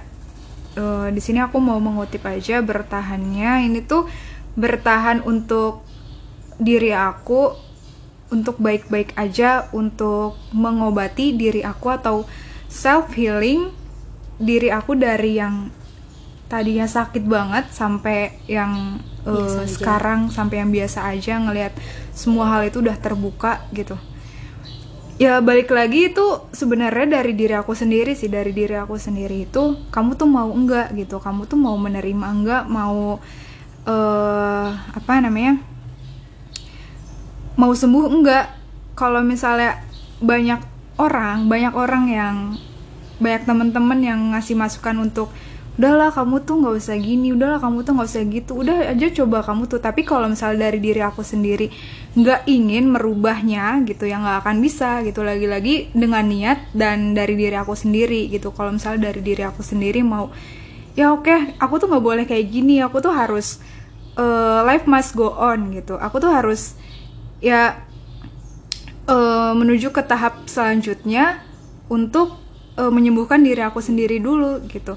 Eh, 0.71 1.07
di 1.11 1.19
sini 1.19 1.43
aku 1.43 1.59
mau 1.59 1.75
mengutip 1.83 2.23
aja 2.23 2.63
bertahannya 2.63 3.67
ini 3.67 3.83
tuh 3.83 4.07
bertahan 4.55 5.19
untuk 5.27 5.83
diri 6.55 6.95
aku 6.95 7.51
untuk 8.31 8.55
baik-baik 8.55 9.11
aja 9.19 9.67
untuk 9.75 10.39
mengobati 10.55 11.35
diri 11.35 11.59
aku 11.67 11.91
atau 11.91 12.23
self 12.71 13.11
healing 13.19 13.67
diri 14.39 14.71
aku 14.71 14.95
dari 14.95 15.35
yang 15.43 15.67
tadinya 16.51 16.83
sakit 16.83 17.23
banget 17.23 17.71
sampai 17.71 18.35
yang 18.51 18.99
aja. 19.23 19.63
sekarang 19.71 20.27
sampai 20.27 20.59
yang 20.59 20.71
biasa 20.75 21.07
aja 21.07 21.39
ngelihat 21.39 21.71
semua 22.11 22.51
hal 22.51 22.67
itu 22.67 22.83
udah 22.83 22.99
terbuka 22.99 23.63
gitu. 23.71 23.95
Ya 25.15 25.37
balik 25.39 25.71
lagi 25.71 26.11
itu 26.11 26.49
sebenarnya 26.51 27.21
dari 27.21 27.31
diri 27.31 27.55
aku 27.55 27.71
sendiri 27.71 28.11
sih. 28.17 28.27
Dari 28.27 28.51
diri 28.51 28.75
aku 28.75 28.99
sendiri 28.99 29.47
itu 29.47 29.79
kamu 29.93 30.19
tuh 30.19 30.27
mau 30.27 30.51
enggak 30.51 30.91
gitu. 30.97 31.23
Kamu 31.23 31.47
tuh 31.47 31.55
mau 31.55 31.77
menerima 31.79 32.27
enggak? 32.27 32.63
Mau 32.67 33.23
eh 33.87 34.69
apa 34.75 35.11
namanya? 35.23 35.61
Mau 37.55 37.71
sembuh 37.71 38.05
enggak? 38.11 38.45
Kalau 38.97 39.23
misalnya 39.23 39.79
banyak 40.19 40.59
orang 40.99 41.47
banyak 41.47 41.73
orang 41.73 42.03
yang 42.09 42.35
banyak 43.21 43.45
teman-teman 43.45 43.99
yang 44.01 44.19
ngasih 44.33 44.57
masukan 44.57 44.97
untuk 44.97 45.29
udahlah 45.81 46.13
kamu 46.13 46.45
tuh 46.45 46.61
nggak 46.61 46.75
usah 46.77 46.93
gini 47.01 47.33
udahlah 47.33 47.57
kamu 47.57 47.81
tuh 47.81 47.97
nggak 47.97 48.09
usah 48.13 48.21
gitu. 48.29 48.51
Udah 48.61 48.93
aja 48.93 49.07
coba 49.17 49.41
kamu 49.41 49.65
tuh. 49.65 49.81
Tapi 49.81 50.05
kalau 50.05 50.29
misalnya 50.29 50.69
dari 50.69 50.77
diri 50.77 51.01
aku 51.01 51.25
sendiri 51.25 51.73
nggak 52.13 52.45
ingin 52.45 52.85
merubahnya 52.93 53.81
gitu 53.89 54.05
ya 54.05 54.21
nggak 54.21 54.45
akan 54.45 54.61
bisa 54.61 55.01
gitu. 55.01 55.25
Lagi-lagi 55.25 55.89
dengan 55.97 56.21
niat 56.29 56.69
dan 56.77 57.17
dari 57.17 57.33
diri 57.33 57.57
aku 57.57 57.73
sendiri 57.73 58.29
gitu. 58.29 58.53
Kalau 58.53 58.77
misalnya 58.77 59.09
dari 59.09 59.25
diri 59.25 59.41
aku 59.41 59.65
sendiri 59.65 60.05
mau 60.05 60.29
ya 60.93 61.09
oke 61.17 61.57
aku 61.57 61.73
tuh 61.81 61.89
nggak 61.89 62.05
boleh 62.05 62.23
kayak 62.29 62.45
gini. 62.45 62.77
Aku 62.85 63.01
tuh 63.01 63.17
harus 63.17 63.57
eh, 64.21 64.59
life 64.61 64.85
must 64.85 65.17
go 65.17 65.33
on 65.33 65.73
gitu. 65.73 65.97
Aku 65.97 66.21
tuh 66.21 66.29
harus 66.29 66.77
ya 67.41 67.81
eh, 69.09 69.53
menuju 69.57 69.89
ke 69.89 70.05
tahap 70.05 70.45
selanjutnya 70.45 71.41
untuk 71.89 72.37
eh, 72.77 72.91
menyembuhkan 72.93 73.41
diri 73.41 73.65
aku 73.65 73.81
sendiri 73.81 74.21
dulu 74.21 74.61
gitu 74.69 74.93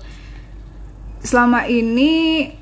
selama 1.24 1.64
ini 1.64 2.52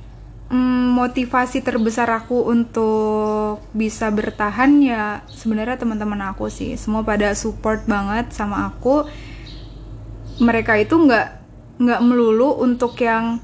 mm, 0.46 0.94
motivasi 0.94 1.66
terbesar 1.66 2.06
aku 2.14 2.46
untuk 2.46 3.58
bisa 3.74 4.06
bertahan 4.14 4.78
ya 4.78 5.26
sebenarnya 5.26 5.82
teman-teman 5.82 6.30
aku 6.30 6.46
sih. 6.46 6.78
Semua 6.78 7.02
pada 7.02 7.34
support 7.34 7.82
banget 7.90 8.30
sama 8.30 8.70
aku. 8.70 9.10
Mereka 10.38 10.78
itu 10.78 10.94
nggak 10.94 11.42
nggak 11.82 12.00
melulu 12.06 12.62
untuk 12.62 12.94
yang 13.02 13.42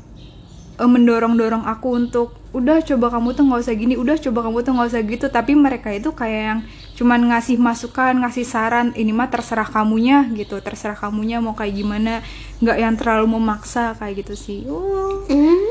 eh, 0.78 0.86
mendorong-dorong 0.88 1.66
aku 1.66 1.88
untuk 1.98 2.38
udah 2.54 2.80
coba 2.80 3.12
kamu 3.12 3.36
tuh 3.36 3.44
nggak 3.44 3.60
usah 3.60 3.74
gini 3.76 3.94
udah 3.98 4.16
coba 4.16 4.48
kamu 4.48 4.58
tuh 4.62 4.72
nggak 4.78 4.88
usah 4.94 5.02
gitu. 5.02 5.26
Tapi 5.26 5.52
mereka 5.58 5.90
itu 5.90 6.14
kayak 6.14 6.42
yang 6.46 6.60
cuman 6.98 7.30
ngasih 7.30 7.62
masukan 7.62 8.10
ngasih 8.26 8.42
saran 8.42 8.90
ini 8.98 9.14
mah 9.14 9.30
terserah 9.30 9.70
kamunya 9.70 10.26
gitu 10.34 10.58
terserah 10.58 10.98
kamunya 10.98 11.38
mau 11.38 11.54
kayak 11.54 11.78
gimana 11.78 12.26
nggak 12.58 12.74
yang 12.74 12.98
terlalu 12.98 13.38
memaksa 13.38 13.94
kayak 14.02 14.26
gitu 14.26 14.34
sih 14.34 14.60
oh, 14.66 15.22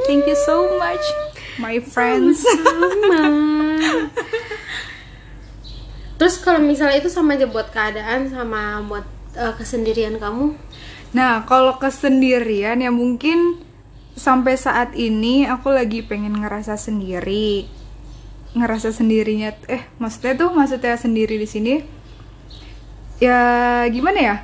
thank 0.08 0.24
you 0.24 0.38
so 0.48 0.72
much 0.80 1.04
my 1.60 1.84
friends 1.84 2.48
Sama. 2.48 3.20
Terus 6.18 6.42
kalau 6.42 6.58
misalnya 6.58 6.98
itu 6.98 7.14
sama 7.14 7.38
aja 7.38 7.46
buat 7.46 7.70
keadaan 7.70 8.34
sama 8.34 8.82
buat 8.90 9.06
eh, 9.38 9.54
kesendirian 9.54 10.18
kamu. 10.18 10.58
Nah, 11.14 11.46
kalau 11.46 11.78
kesendirian 11.78 12.82
ya 12.82 12.90
mungkin 12.90 13.62
sampai 14.18 14.58
saat 14.58 14.98
ini 14.98 15.46
aku 15.46 15.70
lagi 15.70 16.02
pengen 16.02 16.42
ngerasa 16.42 16.74
sendiri. 16.76 17.70
Ngerasa 18.58 18.90
sendirinya 18.90 19.54
eh 19.70 19.84
maksudnya 20.02 20.34
tuh 20.42 20.50
maksudnya 20.54 20.96
sendiri 20.98 21.36
di 21.38 21.48
sini 21.48 21.74
ya 23.18 23.40
gimana 23.90 24.20
ya? 24.20 24.36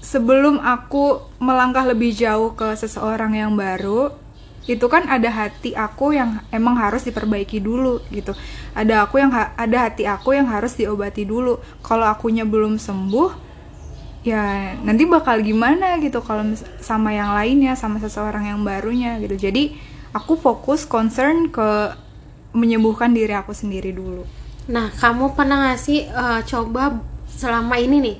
Sebelum 0.00 0.62
aku 0.62 1.18
melangkah 1.42 1.82
lebih 1.82 2.14
jauh 2.14 2.54
ke 2.54 2.78
seseorang 2.78 3.34
yang 3.34 3.58
baru, 3.58 4.14
itu 4.70 4.86
kan 4.86 5.10
ada 5.10 5.26
hati 5.34 5.74
aku 5.74 6.14
yang 6.14 6.46
emang 6.54 6.78
harus 6.78 7.02
diperbaiki 7.02 7.58
dulu 7.58 7.98
gitu. 8.14 8.30
Ada 8.70 9.02
aku 9.06 9.18
yang 9.18 9.34
ha- 9.34 9.50
ada 9.58 9.90
hati 9.90 10.06
aku 10.06 10.38
yang 10.38 10.46
harus 10.46 10.78
diobati 10.78 11.26
dulu. 11.26 11.58
Kalau 11.82 12.06
akunya 12.06 12.46
belum 12.46 12.78
sembuh, 12.78 13.30
ya 14.26 14.74
nanti 14.82 15.06
bakal 15.06 15.38
gimana 15.42 16.02
gitu 16.02 16.18
kalau 16.18 16.42
sama 16.82 17.14
yang 17.14 17.30
lainnya 17.30 17.78
sama 17.78 18.02
seseorang 18.02 18.50
yang 18.50 18.60
barunya 18.66 19.22
gitu 19.22 19.38
jadi 19.38 19.70
aku 20.10 20.34
fokus 20.34 20.82
concern 20.82 21.46
ke 21.54 21.94
menyembuhkan 22.56 23.12
diri 23.12 23.36
aku 23.36 23.52
sendiri 23.52 23.92
dulu 23.92 24.24
Nah, 24.66 24.90
kamu 24.90 25.38
pernah 25.38 25.62
nggak 25.62 25.78
sih 25.78 26.10
eh, 26.10 26.40
coba 26.42 26.98
selama 27.30 27.78
ini 27.78 28.02
nih, 28.02 28.16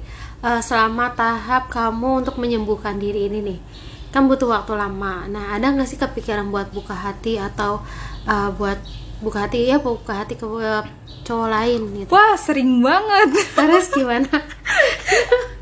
eh, 0.46 0.60
selama 0.62 1.10
tahap 1.10 1.66
kamu 1.66 2.22
untuk 2.22 2.38
menyembuhkan 2.38 3.02
diri 3.02 3.26
ini 3.26 3.42
nih, 3.42 3.58
kan 4.14 4.30
butuh 4.30 4.54
waktu 4.54 4.78
lama. 4.78 5.26
Nah, 5.26 5.58
ada 5.58 5.74
nggak 5.74 5.90
sih 5.90 5.98
kepikiran 5.98 6.46
buat 6.54 6.70
buka 6.70 6.94
hati 6.94 7.42
atau 7.42 7.82
eh, 8.30 8.50
buat 8.54 8.78
buka 9.16 9.48
hati 9.48 9.66
ya 9.66 9.80
buka 9.80 10.22
hati 10.22 10.36
ke 10.36 10.44
cowok 11.24 11.48
lain 11.48 11.80
gitu? 12.04 12.12
wah 12.12 12.36
sering 12.36 12.84
banget 12.84 13.32
Terus 13.56 13.88
gimana? 13.96 14.28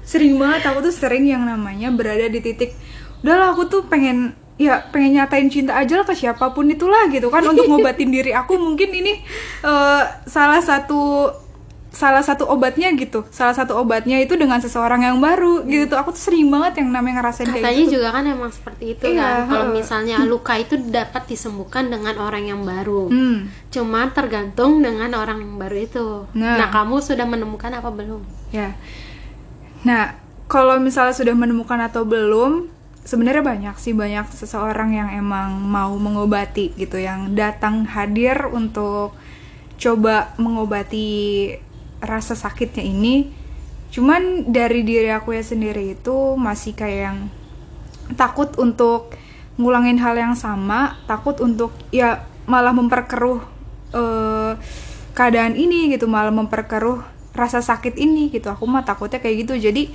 sering 0.02 0.34
banget 0.42 0.66
aku 0.68 0.90
tuh 0.90 0.94
sering 0.94 1.24
yang 1.30 1.46
namanya 1.46 1.94
berada 1.94 2.26
di 2.26 2.42
titik 2.42 2.74
udahlah 3.22 3.54
aku 3.54 3.70
tuh 3.70 3.86
pengen 3.86 4.34
ya 4.54 4.78
pengen 4.94 5.18
nyatain 5.18 5.50
cinta 5.50 5.74
aja 5.74 5.98
lah 5.98 6.06
ke 6.06 6.14
siapa 6.14 6.54
pun 6.54 6.70
itulah 6.70 7.10
gitu 7.10 7.26
kan 7.26 7.42
untuk 7.42 7.66
ngobatin 7.66 8.10
diri 8.14 8.30
aku 8.30 8.54
mungkin 8.54 8.90
ini 8.94 9.18
eh, 9.66 10.02
salah 10.30 10.62
satu 10.62 11.30
salah 11.94 12.26
satu 12.26 12.50
obatnya 12.50 12.90
gitu 12.98 13.22
salah 13.30 13.54
satu 13.54 13.78
obatnya 13.78 14.18
itu 14.18 14.34
dengan 14.34 14.58
seseorang 14.58 15.06
yang 15.06 15.22
baru 15.22 15.62
gitu 15.62 15.94
tuh 15.94 15.98
aku 16.02 16.10
tuh 16.10 16.26
sering 16.26 16.50
banget 16.50 16.82
yang 16.82 16.90
namanya 16.90 17.22
ngerasain 17.22 17.46
kayak 17.46 17.62
Katanya 17.62 17.82
gitu 17.86 17.94
juga 17.96 18.08
kan 18.10 18.24
emang 18.26 18.50
seperti 18.50 18.84
itu 18.98 19.04
Iya, 19.14 19.22
kan. 19.22 19.46
Kalau 19.46 19.66
misalnya 19.70 20.16
luka 20.26 20.54
itu 20.58 20.74
dapat 20.90 21.22
disembuhkan 21.30 21.86
dengan 21.86 22.18
orang 22.18 22.50
yang 22.50 22.60
baru. 22.66 23.06
hmm. 23.14 23.38
Cuma 23.70 24.10
tergantung 24.10 24.82
dengan 24.82 25.10
orang 25.14 25.38
yang 25.38 25.54
baru 25.54 25.76
itu. 25.78 26.06
Nah. 26.34 26.58
Nah, 26.58 26.68
kamu 26.74 26.98
sudah 26.98 27.26
menemukan 27.30 27.70
apa 27.70 27.90
belum? 27.94 28.26
Ya. 28.50 28.74
Nah, 29.86 30.18
kalau 30.50 30.82
misalnya 30.82 31.14
sudah 31.14 31.34
menemukan 31.38 31.78
atau 31.78 32.02
belum, 32.02 32.73
sebenarnya 33.04 33.44
banyak 33.44 33.76
sih 33.76 33.92
banyak 33.92 34.32
seseorang 34.32 34.96
yang 34.96 35.08
emang 35.12 35.60
mau 35.60 35.92
mengobati 36.00 36.72
gitu, 36.74 36.96
yang 36.96 37.36
datang 37.36 37.84
hadir 37.84 38.48
untuk 38.48 39.12
coba 39.76 40.32
mengobati 40.40 41.52
rasa 42.00 42.32
sakitnya 42.32 42.84
ini. 42.84 43.28
Cuman 43.92 44.50
dari 44.50 44.82
diri 44.82 45.12
aku 45.12 45.36
ya 45.36 45.44
sendiri 45.44 45.94
itu 45.94 46.34
masih 46.34 46.74
kayak 46.74 47.00
yang 47.12 47.18
takut 48.18 48.50
untuk 48.58 49.14
ngulangin 49.60 50.00
hal 50.02 50.18
yang 50.18 50.34
sama, 50.34 50.98
takut 51.06 51.38
untuk 51.38 51.70
ya 51.94 52.26
malah 52.48 52.74
memperkeruh 52.74 53.40
eh, 53.94 54.52
keadaan 55.14 55.54
ini 55.54 55.94
gitu, 55.94 56.10
malah 56.10 56.34
memperkeruh 56.34 57.04
rasa 57.36 57.60
sakit 57.60 57.94
ini 58.00 58.32
gitu. 58.32 58.50
Aku 58.50 58.66
mah 58.66 58.82
takutnya 58.82 59.22
kayak 59.22 59.46
gitu. 59.46 59.54
Jadi 59.60 59.94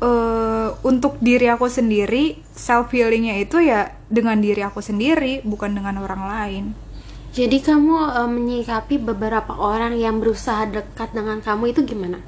eh, 0.00 0.68
untuk 0.82 1.20
diri 1.20 1.46
aku 1.52 1.68
sendiri, 1.68 2.40
self 2.56 2.92
healingnya 2.92 3.40
itu 3.40 3.60
ya 3.60 3.92
dengan 4.08 4.40
diri 4.40 4.64
aku 4.64 4.80
sendiri, 4.80 5.44
bukan 5.46 5.76
dengan 5.76 6.00
orang 6.00 6.22
lain. 6.26 6.64
Jadi 7.30 7.62
kamu 7.62 7.94
eh, 8.10 8.30
menyikapi 8.30 8.98
beberapa 8.98 9.54
orang 9.54 9.94
yang 9.94 10.18
berusaha 10.18 10.66
dekat 10.66 11.14
dengan 11.14 11.38
kamu 11.38 11.70
itu 11.70 11.86
gimana? 11.86 12.18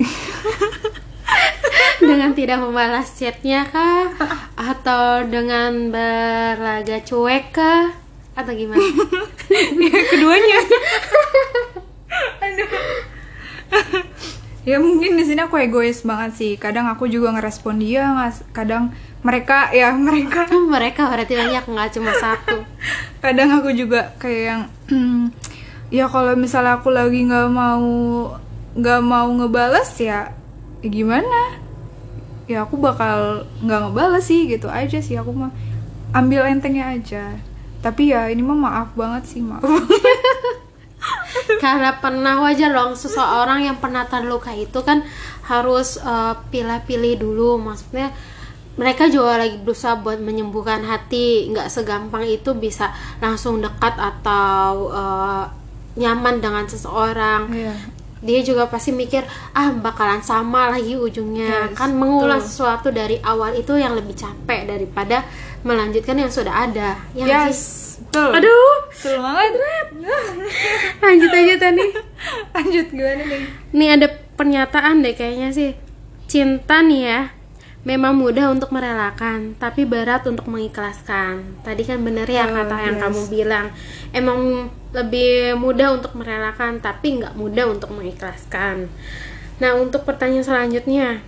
dengan 2.00 2.32
tidak 2.32 2.64
membalas 2.64 3.12
chatnya 3.12 3.68
kah? 3.68 4.08
Atau 4.56 5.28
dengan 5.28 5.92
berlaga 5.92 7.04
cuek 7.04 7.52
kah? 7.52 7.92
Atau 8.32 8.56
gimana? 8.56 8.80
ya 9.92 10.00
keduanya 10.08 10.58
Aduh. 12.44 12.68
Ya 14.62 14.78
mungkin 14.78 15.18
di 15.18 15.24
sini 15.26 15.42
aku 15.42 15.58
egois 15.58 16.02
banget 16.02 16.32
sih. 16.38 16.52
Kadang 16.54 16.86
aku 16.86 17.06
juga 17.06 17.34
ngerespon 17.34 17.78
dia 17.78 18.06
ngas- 18.08 18.46
kadang 18.54 18.94
mereka 19.20 19.70
ya 19.70 19.90
mereka. 20.06 20.46
Kan 20.46 20.70
mereka 20.70 21.10
berarti 21.10 21.34
banyak 21.34 21.64
nggak 21.66 21.88
cuma 21.98 22.12
satu. 22.14 22.62
kadang 23.24 23.50
aku 23.58 23.74
juga 23.74 24.14
kayak 24.16 24.42
yang 24.42 24.62
ya 25.96 26.06
kalau 26.06 26.32
misalnya 26.34 26.78
aku 26.78 26.88
lagi 26.90 27.26
nggak 27.26 27.48
mau 27.50 27.84
nggak 28.72 29.00
mau 29.04 29.28
ngebales 29.28 29.90
ya, 30.00 30.32
ya 30.80 30.88
gimana? 30.88 31.60
Ya 32.48 32.64
aku 32.64 32.78
bakal 32.78 33.44
nggak 33.60 33.80
ngebales 33.90 34.24
sih 34.24 34.46
gitu 34.46 34.70
aja 34.70 34.98
sih. 34.98 35.18
Aku 35.18 35.34
mah 35.34 35.52
ambil 36.12 36.46
entengnya 36.46 36.92
aja. 36.92 37.36
Tapi 37.82 38.14
ya 38.14 38.30
ini 38.30 38.46
mah 38.46 38.54
maaf 38.54 38.88
banget 38.94 39.26
sih 39.26 39.42
maaf 39.42 39.66
Karena 41.58 41.96
pernah 41.96 42.38
wajar 42.40 42.70
dong 42.70 42.94
seseorang 42.94 43.64
yang 43.64 43.76
pernah 43.76 44.04
terluka 44.04 44.50
itu 44.50 44.80
kan 44.80 45.02
harus 45.44 45.96
eh, 45.96 46.34
pilih-pilih 46.48 47.18
dulu 47.18 47.58
maksudnya 47.60 48.14
mereka 48.72 49.04
juga 49.04 49.36
lagi 49.36 49.58
berusaha 49.58 49.94
buat 49.96 50.16
menyembuhkan 50.18 50.80
hati 50.82 51.50
nggak 51.50 51.68
segampang 51.68 52.24
itu 52.24 52.54
bisa 52.54 52.88
langsung 53.18 53.58
dekat 53.58 53.94
atau 53.94 54.88
eh, 54.88 55.44
nyaman 55.94 56.38
dengan 56.38 56.64
seseorang 56.64 57.52
Iya. 57.52 57.74
dia 58.22 58.40
juga 58.40 58.64
pasti 58.64 58.90
mikir 58.90 59.20
ah 59.52 59.74
bakalan 59.74 60.22
sama 60.22 60.70
lagi 60.70 60.94
ujungnya 60.94 61.68
Yes, 61.68 61.76
kan 61.76 61.92
mengulang 61.92 62.38
betul. 62.38 62.48
sesuatu 62.48 62.88
dari 62.88 63.20
awal 63.20 63.52
itu 63.52 63.74
yang 63.74 63.92
lebih 63.92 64.14
capek 64.14 64.64
daripada 64.64 65.26
melanjutkan 65.60 66.16
yang 66.16 66.30
sudah 66.30 66.64
ada 66.64 66.96
ya 67.12 67.26
nggak 67.26 67.52
sih? 67.52 67.91
Betul 68.02 68.30
aduh 68.34 68.76
betul 68.90 69.16
banget 69.22 69.86
lanjut 71.04 71.30
aja 71.30 71.54
tadi 71.56 71.86
lanjut 72.54 72.86
gimana 72.90 73.22
nih 73.24 73.42
Nih 73.72 73.88
ada 73.96 74.06
pernyataan 74.36 75.00
deh 75.00 75.14
kayaknya 75.16 75.48
sih. 75.54 75.72
Cinta 76.28 76.80
nih 76.80 77.02
ya, 77.08 77.20
memang 77.86 78.16
mudah 78.16 78.52
untuk 78.52 78.72
merelakan, 78.72 79.54
tapi 79.56 79.84
berat 79.84 80.24
untuk 80.28 80.48
mengikhlaskan. 80.48 81.62
Tadi 81.62 81.82
kan 81.84 82.00
bener 82.00 82.28
ya 82.28 82.48
Oh, 82.48 82.52
kata 82.52 82.76
yang 82.82 82.96
yes. 82.98 83.02
kamu 83.06 83.20
bilang. 83.28 83.66
Emang 84.10 84.68
lebih 84.92 85.56
mudah 85.56 85.96
untuk 85.96 86.12
merelakan, 86.18 86.80
tapi 86.82 87.20
nggak 87.20 87.36
mudah 87.36 87.70
untuk 87.70 87.92
mengikhlaskan. 87.92 88.90
Nah 89.60 89.72
untuk 89.78 90.04
pertanyaan 90.04 90.44
selanjutnya, 90.44 91.22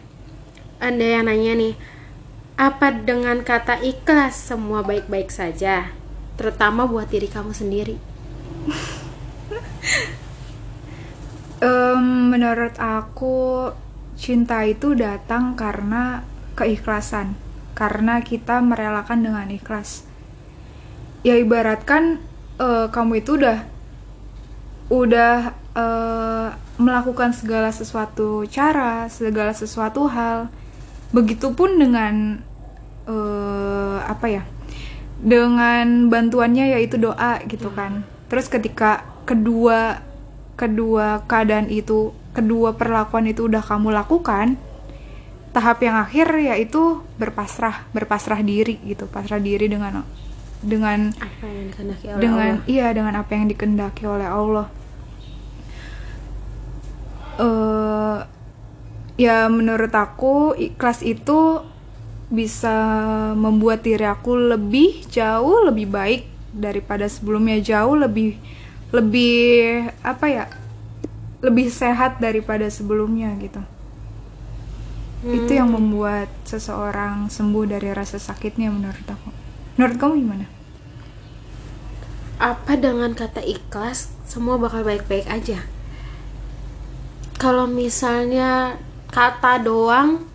ada 0.81 1.05
yang 1.05 1.29
nanya 1.29 1.55
nih, 1.55 1.75
apa 2.59 2.93
dengan 2.93 3.41
kata 3.41 3.81
ikhlas 3.81 4.37
semua 4.37 4.83
baik-baik 4.83 5.31
saja, 5.31 5.95
terutama 6.35 6.87
buat 6.87 7.07
diri 7.11 7.31
kamu 7.31 7.53
sendiri? 7.55 7.97
Em, 11.65 12.05
menurut 12.29 12.77
aku 12.77 13.71
cinta 14.19 14.67
itu 14.69 14.93
datang 14.93 15.57
karena 15.57 16.27
keikhlasan. 16.59 17.39
Karena 17.75 18.23
kita 18.23 18.63
merelakan 18.63 19.25
dengan 19.25 19.49
ikhlas. 19.51 20.07
Ya 21.27 21.35
ibaratkan 21.41 22.21
eh, 22.61 22.87
kamu 22.93 23.25
itu 23.25 23.41
udah 23.41 23.59
udah 24.93 25.37
eh, 25.75 26.49
melakukan 26.77 27.33
segala 27.33 27.73
sesuatu 27.73 28.45
cara 28.47 29.09
segala 29.11 29.57
sesuatu 29.57 30.07
hal. 30.07 30.53
Begitupun 31.11 31.81
dengan 31.81 32.45
eh, 33.09 33.99
apa 34.05 34.27
ya 34.31 34.43
dengan 35.25 36.13
bantuannya 36.13 36.77
yaitu 36.77 37.01
doa 37.01 37.41
gitu 37.49 37.73
kan 37.73 38.05
terus 38.29 38.53
ketika 38.53 39.09
kedua 39.25 40.05
kedua 40.55 41.25
keadaan 41.25 41.73
itu 41.73 42.13
kedua 42.37 42.77
perlakuan 42.77 43.25
itu 43.25 43.49
udah 43.49 43.65
kamu 43.65 43.89
lakukan 43.97 44.61
tahap 45.57 45.81
yang 45.81 45.97
akhir 45.97 46.29
yaitu 46.37 47.01
berpasrah 47.17 47.89
berpasrah 47.97 48.45
diri 48.45 48.77
gitu 48.85 49.09
pasrah 49.09 49.41
diri 49.41 49.65
dengan 49.65 50.05
dengan 50.61 51.13
Apa 51.17 51.45
yang 51.49 51.73
dikehendaki 51.73 52.07
oleh 52.13 52.21
dengan 52.21 52.51
Allah? 52.61 52.69
iya 52.69 52.87
dengan 52.93 53.15
apa 53.17 53.31
yang 53.33 53.47
dikehendaki 53.49 54.05
oleh 54.05 54.29
Allah 54.29 54.67
eh 57.41 58.19
ya 59.15 59.47
menurut 59.47 59.95
aku 59.95 60.59
ikhlas 60.59 61.07
itu 61.07 61.63
bisa 62.35 62.75
membuat 63.39 63.87
diri 63.87 64.05
aku 64.05 64.35
lebih 64.35 65.07
jauh 65.09 65.71
lebih 65.71 65.87
baik 65.89 66.23
daripada 66.51 67.07
sebelumnya. 67.07 67.63
Jauh 67.63 67.95
lebih 67.95 68.37
lebih 68.91 69.89
apa 70.03 70.27
ya 70.27 70.45
lebih 71.41 71.71
sehat 71.71 72.19
daripada 72.19 72.67
sebelumnya 72.67 73.31
gitu. 73.39 73.63
Itu 75.25 75.57
yang 75.57 75.73
membuat 75.73 76.29
seseorang 76.45 77.33
sembuh 77.33 77.65
dari 77.65 77.89
rasa 77.97 78.21
sakitnya 78.21 78.69
menurut 78.69 79.07
aku. 79.09 79.31
Menurut 79.81 79.97
kamu 79.97 80.13
gimana? 80.21 80.47
Apa 82.37 82.77
dengan 82.77 83.17
kata 83.17 83.41
ikhlas 83.41 84.13
semua 84.29 84.61
bakal 84.61 84.85
baik-baik 84.85 85.25
aja? 85.25 85.65
Kalau 87.41 87.65
misalnya 87.65 88.77
kata 89.09 89.65
doang 89.65 90.34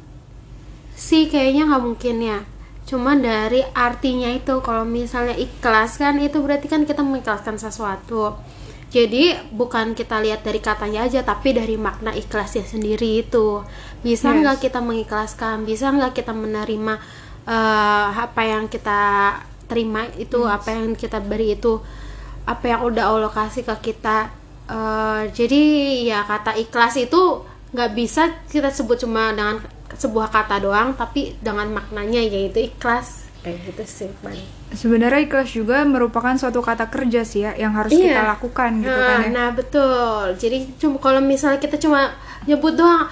sih 1.00 1.32
kayaknya 1.32 1.72
nggak 1.72 1.84
mungkin 1.88 2.18
ya. 2.20 2.40
Cuma 2.84 3.16
dari 3.16 3.64
artinya 3.72 4.28
itu 4.36 4.60
kalau 4.60 4.84
misalnya 4.84 5.38
ikhlas 5.40 5.96
kan 5.96 6.20
itu 6.20 6.44
berarti 6.44 6.68
kan 6.68 6.84
kita 6.84 7.00
mengikhlaskan 7.00 7.56
sesuatu. 7.56 8.36
Jadi 8.90 9.38
bukan 9.54 9.94
kita 9.94 10.18
lihat 10.18 10.42
dari 10.42 10.60
katanya 10.60 11.06
aja 11.06 11.22
tapi 11.22 11.54
dari 11.54 11.78
makna 11.78 12.12
ikhlasnya 12.12 12.66
sendiri 12.66 13.24
itu. 13.24 13.62
Bisa 14.02 14.34
Yes. 14.34 14.42
nggak 14.44 14.58
kita 14.66 14.80
mengikhlaskan? 14.84 15.64
Bisa 15.64 15.94
nggak 15.94 16.18
kita 16.20 16.34
menerima 16.36 16.98
eh, 17.48 18.08
apa 18.20 18.42
yang 18.44 18.68
kita 18.68 19.00
terima 19.70 20.10
itu 20.18 20.44
apa 20.50 20.74
yang 20.74 20.98
kita 20.98 21.22
beri 21.22 21.56
itu 21.56 21.78
apa 22.50 22.66
yang 22.66 22.82
udah 22.90 23.06
Allah 23.14 23.32
kasih 23.32 23.62
ke 23.64 23.94
kita? 23.94 24.34
Eh, 24.66 25.22
jadi 25.32 25.62
ya 26.10 26.26
kata 26.26 26.58
ikhlas 26.58 26.98
itu 26.98 27.46
nggak 27.70 27.92
bisa 27.94 28.42
kita 28.50 28.74
sebut 28.74 28.98
cuma 29.06 29.30
dengan 29.30 29.62
sebuah 30.00 30.28
kata 30.28 30.58
doang 30.60 30.96
tapi 30.96 31.36
dengan 31.38 31.68
maknanya 31.70 32.20
yaitu 32.20 32.66
ikhlas. 32.66 33.28
Kayak 33.40 33.72
gitu 33.72 33.84
sih 33.86 34.10
paling 34.20 34.44
sebenarnya 34.70 35.24
ikhlas 35.24 35.50
juga 35.50 35.82
merupakan 35.82 36.36
suatu 36.36 36.60
kata 36.60 36.88
kerja 36.88 37.24
sih 37.24 37.42
ya 37.42 37.56
yang 37.56 37.72
harus 37.72 37.90
Iya. 37.90 38.04
kita 38.12 38.24
lakukan 38.30 38.72
gitu 38.80 38.92
nah, 38.92 39.08
kan 39.08 39.20
ya. 39.20 39.30
nah 39.30 39.50
betul. 39.50 40.24
Jadi 40.36 40.58
cuma 40.76 40.98
kalau 40.98 41.20
misalnya 41.20 41.56
kita 41.58 41.76
cuma 41.78 42.12
nyebut 42.44 42.76
doang 42.76 43.08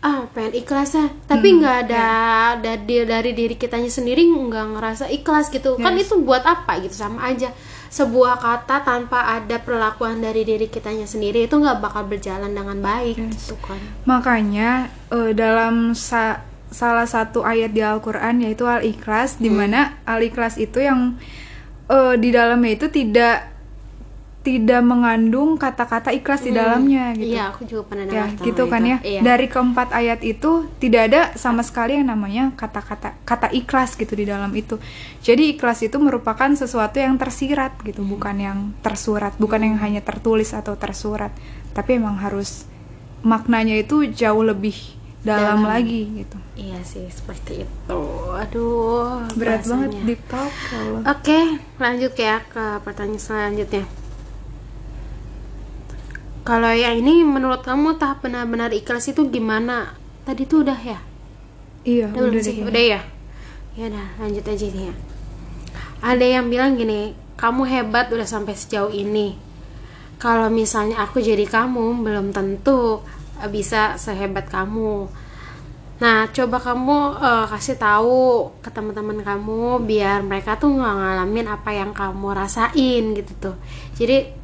ah 0.00 0.24
pengen 0.32 0.52
ikhlas 0.54 0.94
ya. 0.94 1.08
Tapi 1.24 1.48
Hmm, 1.50 1.56
nggak 1.60 1.76
ada 1.86 2.08
dari 2.56 3.04
dari 3.04 3.30
diri 3.32 3.54
kitanya 3.54 3.88
sendiri 3.88 4.20
nggak 4.22 4.66
ngerasa 4.72 5.04
ikhlas 5.08 5.48
gitu. 5.48 5.76
Kan 5.76 5.96
Yes. 5.96 6.08
itu 6.08 6.20
buat 6.20 6.40
apa 6.40 6.80
gitu 6.80 6.94
sama 6.94 7.24
aja 7.26 7.48
sebuah 7.90 8.38
kata 8.38 8.80
tanpa 8.80 9.18
ada 9.28 9.58
perlakuan 9.58 10.18
dari 10.18 10.42
diri 10.42 10.66
kitanya 10.66 11.04
sendiri 11.04 11.44
itu 11.44 11.52
nggak 11.52 11.78
bakal 11.80 12.06
berjalan 12.06 12.48
dengan 12.48 12.78
baik 12.78 13.18
Yes. 13.18 13.50
gitu 13.50 13.58
kan 13.58 13.82
Makanya 14.04 14.70
eh, 15.08 15.32
dalam 15.32 15.92
sa- 15.92 16.40
salah 16.70 17.04
satu 17.04 17.42
ayat 17.42 17.70
di 17.70 17.82
Al-Qur'an 17.82 18.38
yaitu 18.38 18.62
Al-Ikhlas 18.64 19.36
di 19.36 19.50
Hmm. 19.50 19.58
mana 19.60 19.80
Al-Ikhlas 20.04 20.54
itu 20.56 20.78
yang 20.78 21.18
eh, 21.86 22.14
di 22.14 22.30
dalamnya 22.30 22.70
itu 22.72 22.86
tidak 22.86 23.50
tidak 24.40 24.80
mengandung 24.80 25.60
kata-kata 25.60 26.10
ikhlas 26.10 26.40
di 26.40 26.48
dalamnya 26.50 27.12
gitu. 27.12 27.28
iya 27.28 27.52
aku 27.52 27.68
juga 27.68 27.92
pernah 27.92 28.08
Ya, 28.08 28.24
gitu 28.40 28.64
kan 28.66 28.80
itu. 28.80 28.88
ya. 28.88 28.98
iya. 29.04 29.20
Dari 29.20 29.46
keempat 29.46 29.92
ayat 29.92 30.24
itu 30.24 30.64
tidak 30.80 31.02
ada 31.12 31.20
sama 31.36 31.60
sekali 31.60 32.00
yang 32.00 32.08
namanya 32.08 32.48
kata-kata 32.56 33.20
kata 33.22 33.52
ikhlas 33.52 33.94
gitu 33.94 34.16
di 34.16 34.24
dalam 34.24 34.48
itu. 34.56 34.80
Jadi 35.20 35.52
ikhlas 35.54 35.84
itu 35.84 36.00
merupakan 36.00 36.48
sesuatu 36.50 36.96
yang 36.96 37.20
tersirat 37.20 37.84
gitu, 37.84 38.00
bukan 38.00 38.36
yang 38.36 38.58
tersurat, 38.80 39.36
bukan 39.36 39.60
yang 39.60 39.76
hanya 39.76 40.00
tertulis 40.00 40.56
atau 40.56 40.72
tersurat. 40.72 41.28
Tapi 41.70 42.00
emang 42.00 42.16
harus 42.16 42.64
maknanya 43.20 43.76
itu 43.76 44.08
jauh 44.08 44.40
lebih 44.40 44.72
dalam, 45.20 45.60
Dalam. 45.60 45.68
lagi 45.68 46.08
gitu. 46.16 46.40
iya 46.56 46.80
sih 46.80 47.04
seperti 47.12 47.68
itu 47.68 48.00
aduh 48.32 49.20
Berat 49.36 49.68
banget 49.68 49.92
bahasanya. 49.92 50.06
deep 50.08 50.20
talk 50.32 50.48
kalau. 50.72 51.04
Oke, 51.04 51.40
lanjut 51.76 52.12
ya 52.16 52.40
ke 52.42 52.80
pertanyaan 52.80 53.20
selanjutnya. 53.20 53.84
Kalau 56.50 56.74
yang 56.74 56.98
ini 56.98 57.22
menurut 57.22 57.62
kamu 57.62 57.94
tahap 57.94 58.26
benar-benar 58.26 58.74
ikhlas 58.74 59.06
itu 59.06 59.22
gimana? 59.30 59.94
Tadi 60.26 60.50
tuh 60.50 60.66
udah 60.66 60.80
ya? 60.82 60.98
Iya, 61.86 62.10
Udah, 62.10 62.26
udah 62.26 62.42
sih? 62.42 62.58
Udah 62.58 62.84
ya? 62.98 63.00
Ya 63.78 63.86
udah, 63.86 64.06
lanjut 64.18 64.42
aja 64.50 64.66
nih 64.66 64.90
ya. 64.90 64.94
Ada 66.02 66.26
yang 66.26 66.50
bilang 66.50 66.74
gini, 66.74 67.14
kamu 67.38 67.70
hebat 67.70 68.10
udah 68.10 68.26
sampai 68.26 68.58
sejauh 68.58 68.90
ini. 68.90 69.38
Kalau 70.18 70.50
misalnya 70.50 70.98
aku 70.98 71.22
jadi 71.22 71.46
kamu, 71.46 72.02
belum 72.02 72.34
tentu 72.34 72.98
eh, 73.38 73.46
bisa 73.46 73.94
sehebat 73.94 74.50
kamu. 74.50 75.06
Nah, 76.02 76.34
coba 76.34 76.58
kamu 76.58 76.96
eh, 77.30 77.46
kasih 77.46 77.78
tahu 77.78 78.50
ke 78.58 78.74
teman-teman 78.74 79.22
kamu 79.22 79.86
biar 79.86 80.26
mereka 80.26 80.58
tuh 80.58 80.74
nggak 80.74 80.94
ngalamin 80.98 81.46
apa 81.46 81.70
yang 81.70 81.94
kamu 81.94 82.26
rasain 82.34 83.14
gitu 83.14 83.32
tuh. 83.38 83.56
Jadi 83.94 84.39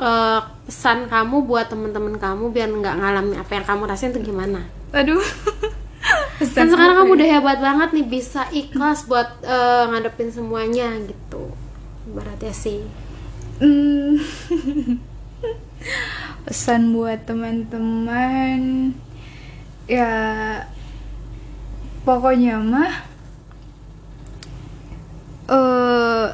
eh, 0.00 0.40
pesan 0.66 1.08
kamu 1.08 1.46
buat 1.46 1.70
teman-teman 1.70 2.16
kamu 2.18 2.50
biar 2.52 2.68
nggak 2.68 2.96
ngalamin 3.00 3.36
apa 3.40 3.52
yang 3.56 3.64
kamu 3.64 3.82
rasain 3.88 4.12
tuh 4.12 4.22
gimana? 4.22 4.66
Aduh. 4.92 5.22
kan 6.54 6.68
sekarang 6.70 7.02
kamu 7.02 7.12
udah 7.18 7.28
hebat 7.38 7.58
banget 7.58 7.88
nih 7.96 8.06
bisa 8.06 8.46
ikhlas 8.54 9.08
buat 9.10 9.42
eh, 9.42 9.84
ngadepin 9.90 10.30
semuanya 10.30 10.94
gitu 11.02 11.50
ibaratnya 12.06 12.54
sih 12.54 12.86
Hmm. 13.56 14.20
Pesan 16.44 16.92
buat 16.92 17.24
teman-teman 17.24 18.92
ya 19.88 20.12
pokoknya 22.04 22.60
mah 22.60 22.92
eh 25.48 26.26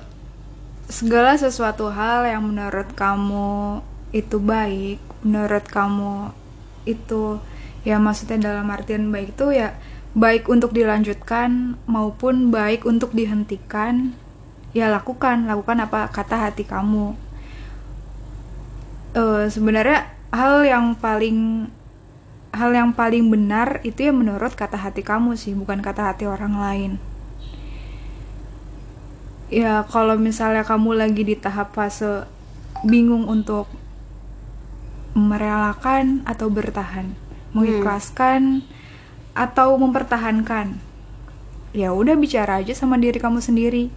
segala 0.92 1.40
sesuatu 1.40 1.88
hal 1.88 2.28
yang 2.28 2.44
menurut 2.44 2.92
kamu 2.92 3.80
itu 4.12 4.36
baik, 4.36 5.00
menurut 5.24 5.64
kamu 5.64 6.36
itu 6.84 7.40
ya 7.80 7.96
maksudnya 7.96 8.52
dalam 8.52 8.68
artian 8.68 9.08
baik 9.08 9.32
itu 9.32 9.56
ya 9.56 9.72
baik 10.12 10.52
untuk 10.52 10.76
dilanjutkan 10.76 11.80
maupun 11.88 12.52
baik 12.52 12.84
untuk 12.84 13.16
dihentikan 13.16 14.12
ya 14.76 14.92
lakukan 14.92 15.48
lakukan 15.48 15.80
apa 15.80 16.12
kata 16.12 16.36
hati 16.36 16.68
kamu. 16.68 17.16
Eh, 19.16 19.48
sebenarnya 19.48 20.12
hal 20.28 20.60
yang 20.68 20.92
paling 20.92 21.72
hal 22.52 22.68
yang 22.76 22.92
paling 22.92 23.32
benar 23.32 23.80
itu 23.80 24.08
ya 24.08 24.12
menurut 24.12 24.52
kata 24.52 24.76
hati 24.76 25.00
kamu 25.00 25.40
sih 25.40 25.56
bukan 25.56 25.80
kata 25.80 26.12
hati 26.12 26.28
orang 26.28 26.60
lain 26.60 26.92
ya 29.52 29.84
kalau 29.84 30.16
misalnya 30.16 30.64
kamu 30.64 30.96
lagi 30.96 31.28
di 31.28 31.36
tahap 31.36 31.76
fase 31.76 32.24
bingung 32.88 33.28
untuk 33.28 33.68
merelakan 35.12 36.24
atau 36.24 36.48
bertahan 36.48 37.12
mengikhlaskan 37.52 38.64
atau 39.36 39.76
mempertahankan 39.76 40.80
ya 41.76 41.92
udah 41.92 42.16
bicara 42.16 42.64
aja 42.64 42.72
sama 42.76 43.00
diri 43.00 43.20
kamu 43.20 43.40
sendiri. 43.40 43.88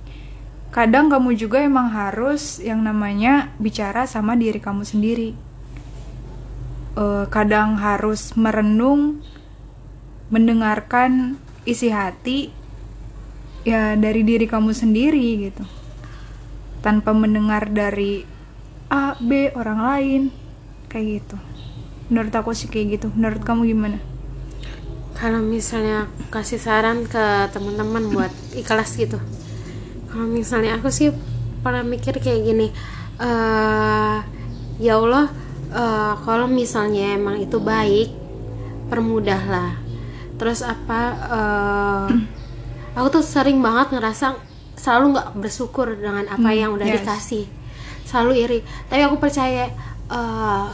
Kadang 0.75 1.07
kamu 1.07 1.39
juga 1.39 1.63
emang 1.63 1.87
harus 1.87 2.59
yang 2.59 2.83
namanya 2.83 3.55
bicara 3.63 4.03
sama 4.07 4.35
diri 4.35 4.59
kamu 4.59 4.83
sendiri. 4.83 5.31
Eh, 6.95 7.25
kadang 7.31 7.79
harus 7.79 8.35
merenung 8.35 9.23
mendengarkan 10.31 11.39
isi 11.63 11.91
hati 11.91 12.51
ya 13.65 13.97
dari 13.97 14.21
diri 14.21 14.45
kamu 14.45 14.71
sendiri 14.71 15.49
gitu. 15.49 15.65
Tanpa 16.85 17.17
mendengar 17.17 17.65
dari 17.73 18.21
A 18.93 19.17
B 19.17 19.49
orang 19.57 19.79
lain 19.81 20.21
kayak 20.85 21.05
gitu. 21.19 21.37
Menurut 22.13 22.29
aku 22.37 22.53
sih 22.53 22.69
kayak 22.69 23.01
gitu. 23.01 23.07
Menurut 23.17 23.41
kamu 23.41 23.65
gimana? 23.65 23.97
Kalau 25.17 25.41
misalnya 25.41 26.05
kasih 26.29 26.61
saran 26.61 27.09
ke 27.09 27.49
teman-teman 27.49 28.13
buat 28.13 28.33
ikhlas 28.53 28.93
gitu. 28.99 29.17
Kalau 30.13 30.27
misalnya 30.29 30.77
aku 30.77 30.93
sih 30.93 31.09
pernah 31.65 31.81
mikir 31.81 32.21
kayak 32.21 32.45
gini 32.45 32.67
eh 33.15 34.17
ya 34.77 34.93
Allah 34.99 35.31
eh, 35.73 36.13
kalau 36.21 36.45
misalnya 36.45 37.17
emang 37.17 37.41
itu 37.41 37.57
baik 37.57 38.13
permudahlah. 38.91 39.79
Terus 40.35 40.61
apa 40.61 41.01
eh, 41.31 42.07
aku 42.95 43.07
tuh 43.19 43.23
sering 43.23 43.59
banget 43.59 43.99
ngerasa 43.99 44.39
selalu 44.75 45.19
nggak 45.19 45.27
bersyukur 45.39 45.87
dengan 45.95 46.25
apa 46.27 46.49
Hmm, 46.51 46.59
yang 46.59 46.71
udah 46.75 46.87
yes. 46.87 46.95
dikasih. 47.03 47.45
Selalu 48.05 48.31
iri. 48.39 48.59
Tapi 48.87 49.01
aku 49.03 49.17
percaya 49.19 49.71
eh, 50.07 50.67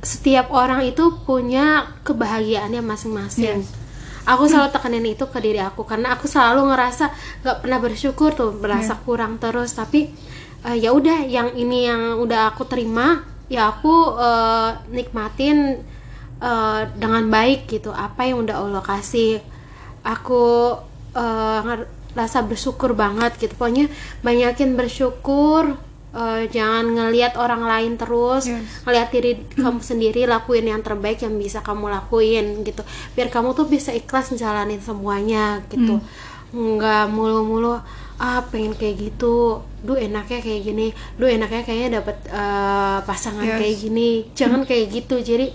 setiap 0.00 0.52
orang 0.54 0.86
itu 0.86 1.20
punya 1.24 1.92
kebahagiaannya 2.02 2.82
masing-masing. 2.84 3.60
Yes. 3.64 3.84
aku 4.26 4.50
selalu 4.50 4.74
tekanin 4.74 5.06
itu 5.06 5.22
ke 5.30 5.38
diri 5.38 5.62
aku 5.62 5.86
karena 5.86 6.18
aku 6.18 6.26
selalu 6.26 6.74
ngerasa 6.74 7.14
nggak 7.46 7.58
pernah 7.62 7.78
bersyukur 7.78 8.34
tuh 8.34 8.50
berasa 8.58 8.98
kurang 9.06 9.38
terus. 9.38 9.70
Tapi 9.74 10.10
eh, 10.66 10.76
ya 10.78 10.90
udah 10.90 11.22
yang 11.26 11.54
ini 11.54 11.86
yang 11.86 12.18
udah 12.18 12.50
aku 12.54 12.66
terima 12.66 13.22
ya 13.46 13.70
aku 13.70 13.94
eh, 14.18 14.70
nikmatin 14.90 15.78
eh, 16.42 16.80
dengan 16.98 17.24
baik 17.30 17.70
gitu 17.70 17.90
apa 17.94 18.26
yang 18.26 18.42
udah 18.42 18.56
Allah 18.62 18.82
kasih. 18.82 19.38
Aku 20.02 20.74
eh, 21.16 21.60
nger- 21.62 21.88
rasa 22.12 22.40
bersyukur 22.40 22.92
banget 22.92 23.36
gitu. 23.36 23.52
Pokoknya 23.52 23.88
banyakin 24.20 24.72
bersyukur 24.72 25.76
eh, 26.12 26.42
jangan 26.48 26.84
ngelihat 26.88 27.36
orang 27.36 27.60
lain 27.60 27.96
terus 27.96 28.46
Yes. 28.46 28.64
ngelihat 28.84 29.08
diri 29.10 29.32
kamu 29.52 29.80
sendiri 29.80 30.24
lakuin 30.24 30.64
yang 30.64 30.80
terbaik 30.80 31.20
yang 31.20 31.36
bisa 31.36 31.60
kamu 31.60 31.88
lakuin 31.88 32.62
gitu. 32.62 32.80
Biar 33.12 33.28
kamu 33.28 33.52
tuh 33.52 33.66
bisa 33.66 33.92
ikhlas 33.92 34.32
jalanin 34.32 34.80
semuanya 34.80 35.60
gitu. 35.66 36.00
Nggak 36.52 37.10
mulu-mulu 37.10 37.76
ah 38.16 38.40
pengen 38.48 38.72
kayak 38.72 38.96
gitu 39.12 39.60
duh 39.84 39.92
enaknya 39.92 40.40
kayak 40.40 40.64
gini 40.64 40.88
duh 41.20 41.28
enaknya 41.28 41.60
kayaknya 41.62 42.00
dapat 42.00 42.16
eh, 42.26 42.98
pasangan 43.04 43.44
Yes. 43.44 43.58
kayak 43.60 43.76
gini. 43.78 44.10
Jangan 44.32 44.60
kayak 44.64 44.86
gitu. 44.90 45.16
Jadi 45.20 45.52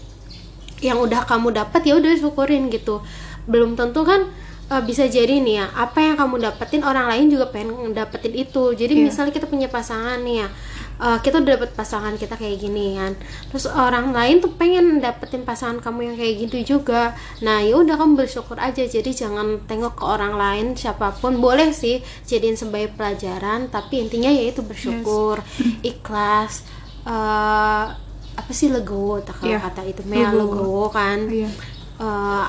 yang 0.81 0.97
udah 0.97 1.25
kamu 1.25 1.53
dapat 1.53 1.81
ya 1.83 1.97
udah 1.97 2.13
syukurin 2.13 2.69
gitu. 2.69 3.01
Belum 3.45 3.73
tentu 3.73 4.05
kan 4.05 4.29
eh, 4.71 4.81
bisa 4.81 5.03
jadi 5.05 5.35
nih 5.37 5.55
ya 5.57 5.65
apa 5.75 5.99
yang 6.01 6.15
kamu 6.15 6.35
dapetin 6.41 6.81
orang 6.81 7.05
lain 7.05 7.27
juga 7.27 7.45
pengen 7.45 7.91
dapetin 7.91 8.31
itu. 8.33 8.71
Jadi 8.71 8.93
Iya. 8.95 9.03
misalnya 9.05 9.31
kita 9.31 9.45
punya 9.45 9.67
pasangan 9.67 10.19
nih 10.19 10.37
ya 10.39 10.49
eh, 10.97 11.17
kita 11.19 11.35
udah 11.37 11.51
dapet 11.55 11.71
pasangan 11.73 12.13
kita 12.13 12.35
kayak 12.35 12.57
gini 12.57 12.93
kan. 12.93 13.17
Terus 13.49 13.65
orang 13.65 14.09
lain 14.11 14.37
tuh 14.37 14.53
pengen 14.53 14.97
dapetin 14.97 15.41
pasangan 15.41 15.79
kamu 15.79 15.99
yang 16.05 16.15
kayak 16.15 16.35
gitu 16.41 16.57
juga. 16.71 17.11
Nah 17.39 17.59
ya 17.59 17.73
udah 17.75 17.95
kamu 17.95 18.13
bersyukur 18.17 18.55
aja. 18.57 18.85
Jadi 18.85 19.11
jangan 19.11 19.65
tengok 19.65 19.93
ke 19.93 20.05
orang 20.05 20.33
lain 20.33 20.65
siapa 20.73 21.11
pun. 21.13 21.37
Boleh 21.37 21.73
sih 21.73 21.99
jadiin 22.23 22.55
sebagai 22.55 22.93
pelajaran 22.93 23.67
tapi 23.67 23.99
intinya 23.99 24.29
yaitu 24.29 24.61
bersyukur 24.61 25.41
ikhlas 25.81 26.63
eh, 27.03 27.85
apa 28.31 28.51
sih 28.51 28.69
legowo 28.69 29.19
tak 29.19 29.35
kalau 29.37 29.51
Iya, 29.51 29.59
kata 29.59 29.81
itu 29.83 30.01
Mea 30.05 30.29
legowo. 30.31 30.87
kan. 30.87 31.27
Iya. 31.27 31.49
Eh, 32.01 32.07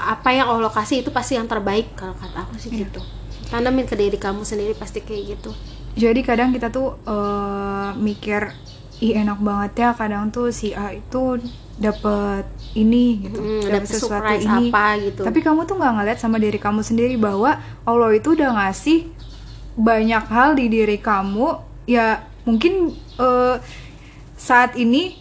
apa 0.08 0.32
yang 0.32 0.48
Allah 0.48 0.72
kasih 0.72 1.04
itu 1.04 1.12
pasti 1.12 1.36
yang 1.36 1.44
terbaik 1.44 1.92
kalau 1.92 2.16
kata 2.16 2.40
aku 2.40 2.56
sih 2.56 2.72
Iya. 2.72 2.88
gitu. 2.88 3.04
Tanamin 3.52 3.84
ke 3.84 3.92
diri 3.92 4.16
kamu 4.16 4.48
sendiri 4.48 4.72
pasti 4.72 5.04
kayak 5.04 5.36
gitu. 5.36 5.52
Jadi 5.92 6.24
kadang 6.24 6.56
kita 6.56 6.72
tuh 6.72 6.96
eh, 7.04 7.90
mikir 8.00 8.48
ih 8.98 9.12
enak 9.12 9.36
banget 9.38 9.72
ya. 9.76 9.88
Kadang 9.92 10.32
tuh 10.32 10.48
si 10.48 10.72
A 10.72 10.96
itu 10.96 11.36
dapet 11.76 12.48
ini 12.72 13.28
gitu 13.28 13.36
Hmm, 13.36 13.60
dapet 13.62 13.84
dapet 13.84 14.00
surprise 14.00 14.44
apa 14.48 14.84
gitu. 15.02 15.24
tapi 15.24 15.40
kamu 15.40 15.64
tuh 15.64 15.76
nggak 15.76 15.92
ngeliat 15.98 16.18
sama 16.20 16.36
diri 16.36 16.56
kamu 16.56 16.80
sendiri 16.80 17.16
bahwa 17.16 17.56
Allah 17.84 18.10
itu 18.12 18.32
udah 18.32 18.56
ngasih 18.56 19.08
banyak 19.74 20.24
hal 20.28 20.56
di 20.56 20.72
diri 20.72 20.96
kamu. 20.96 21.60
Ya 21.84 22.24
mungkin 22.48 22.96
eh, 23.20 23.56
saat 24.32 24.80
ini 24.80 25.12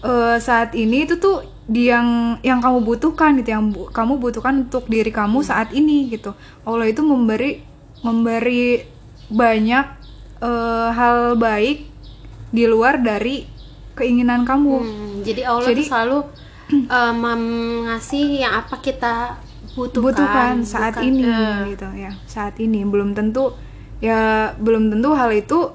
eh, 0.00 0.36
saat 0.40 0.72
ini 0.72 1.04
itu 1.04 1.20
tuh 1.20 1.44
di 1.66 1.90
yang 1.90 2.38
yang 2.40 2.62
kamu 2.62 2.78
butuhkan 2.80 3.34
gitu 3.38 3.50
yang 3.50 3.74
bu- 3.74 3.90
kamu 3.90 4.22
butuhkan 4.22 4.66
untuk 4.66 4.86
diri 4.86 5.10
kamu 5.10 5.42
saat 5.42 5.74
ini 5.74 6.06
gitu. 6.08 6.30
Allah 6.62 6.86
itu 6.86 7.02
memberi 7.02 7.58
memberi 8.00 8.86
banyak 9.26 9.86
eh, 10.40 10.88
hal 10.90 11.34
baik 11.34 11.90
di 12.54 12.64
luar 12.64 13.02
dari 13.02 13.46
keinginan 13.98 14.46
kamu. 14.46 14.74
Hmm, 14.78 15.14
jadi 15.26 15.42
Allah 15.44 15.68
Jadi- 15.74 15.82
tuh 15.82 15.90
selalu 15.90 16.18
uh, 16.90 17.14
ngasih 17.86 18.42
yang 18.42 18.54
apa 18.58 18.82
kita 18.82 19.38
butuhkan, 19.78 20.02
butuhkan 20.02 20.54
saat 20.62 20.98
bukan, 20.98 21.06
ini 21.06 21.22
eh, 21.22 21.56
gitu 21.74 21.88
ya 21.94 22.12
saat 22.26 22.54
ini. 22.58 22.86
Belum 22.86 23.10
tentu 23.10 23.54
ya 23.98 24.52
belum 24.54 24.92
tentu 24.92 25.14
hal 25.16 25.30
itu 25.32 25.72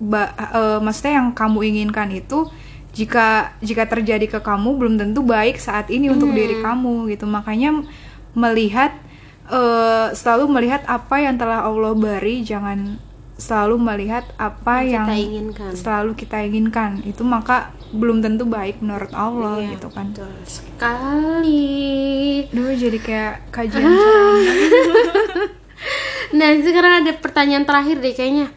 ba- 0.00 0.32
eh, 0.36 0.78
maksudnya 0.80 1.20
yang 1.20 1.28
kamu 1.32 1.58
inginkan 1.64 2.08
itu 2.12 2.48
jika 2.94 3.28
jika 3.58 3.84
terjadi 3.84 4.26
ke 4.28 4.38
kamu 4.38 4.70
belum 4.74 4.94
tentu 4.96 5.20
baik 5.20 5.58
saat 5.58 5.86
ini 5.88 6.08
untuk 6.08 6.30
Hmm. 6.30 6.38
diri 6.38 6.56
kamu 6.58 7.10
gitu 7.10 7.26
makanya 7.26 7.82
melihat 8.32 8.94
eh, 9.46 10.08
selalu 10.10 10.48
melihat 10.48 10.86
apa 10.86 11.20
yang 11.20 11.34
telah 11.34 11.62
Allah 11.62 11.92
beri 11.92 12.40
jangan 12.40 12.96
selalu 13.34 13.76
melihat 13.76 14.22
apa 14.38 14.80
Yang 14.80 14.88
yang, 14.88 15.04
kita 15.04 15.18
inginkan. 15.20 15.70
selalu 15.74 16.10
kita 16.14 16.36
inginkan 16.40 16.90
itu 17.02 17.20
maka 17.20 17.56
belum 17.90 18.18
tentu 18.18 18.46
baik 18.46 18.78
menurut 18.78 19.10
Allah 19.10 19.58
Iya, 19.58 19.74
gitu 19.74 19.90
kan 19.90 20.06
betul 20.08 20.30
sekali. 20.44 21.66
Duh 22.48 22.72
jadi 22.72 22.96
kayak 22.96 23.34
kajian 23.50 23.90
Ah. 23.90 24.38
Nah 26.32 26.50
sekarang 26.58 26.92
ada 27.02 27.12
pertanyaan 27.14 27.62
terakhir 27.62 28.00
deh 28.00 28.10
kayaknya. 28.12 28.48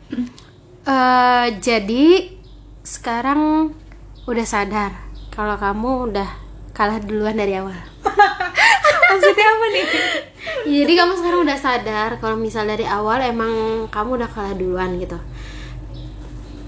Eh, 0.83 1.47
jadi 1.59 2.31
sekarang 2.81 3.73
udah 4.27 4.43
sadar 4.43 4.91
kalau 5.31 5.55
kamu 5.55 6.11
udah 6.11 6.29
kalah 6.75 6.99
duluan 6.99 7.39
dari 7.39 7.55
awal. 7.55 7.73
Maksudnya 9.07 9.47
apa 9.47 9.65
nih? 9.71 9.85
Jadi 10.67 10.93
kamu 10.99 11.13
sekarang 11.15 11.41
udah 11.47 11.57
sadar 11.57 12.09
kalau 12.19 12.35
misal 12.35 12.67
dari 12.67 12.83
awal 12.83 13.23
emang 13.23 13.87
kamu 13.87 14.19
udah 14.19 14.29
kalah 14.29 14.51
duluan 14.51 14.99
gitu. 14.99 15.15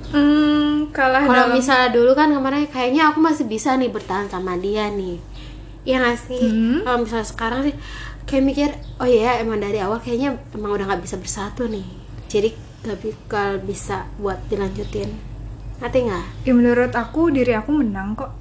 Hmm, 0.09 0.89
kalah 0.89 1.27
Kalau 1.27 1.51
dalam 1.51 1.53
misalnya 1.53 1.93
dulu 1.93 2.15
kan 2.15 2.31
kemarin 2.31 2.65
kayaknya 2.65 3.11
aku 3.11 3.19
masih 3.21 3.45
bisa 3.45 3.75
nih 3.75 3.91
bertahan 3.91 4.31
sama 4.31 4.55
dia 4.55 4.87
nih. 4.89 5.19
Iya 5.83 5.99
gak 5.99 6.17
sih? 6.31 6.41
Hmm. 6.41 6.81
Kalau 6.87 6.97
misalnya 7.03 7.27
sekarang 7.27 7.59
sih 7.67 7.75
kayak 8.23 8.43
mikir, 8.47 8.69
oh 9.03 9.05
iya 9.05 9.43
emang 9.43 9.59
dari 9.59 9.83
awal 9.83 9.99
kayaknya 9.99 10.39
emang 10.55 10.79
udah 10.79 10.95
nggak 10.95 11.03
bisa 11.03 11.19
bersatu 11.19 11.67
nih. 11.67 11.85
Jadi 12.31 12.55
gak 12.87 12.97
bakal 13.03 13.59
bisa 13.61 14.07
buat 14.15 14.39
dilanjutin. 14.47 15.28
Ngerti 15.79 15.99
nggak? 16.05 16.25
Ya, 16.43 16.53
menurut 16.55 16.91
aku 16.91 17.31
diri 17.31 17.55
aku 17.55 17.71
menang 17.71 18.15
kok. 18.19 18.31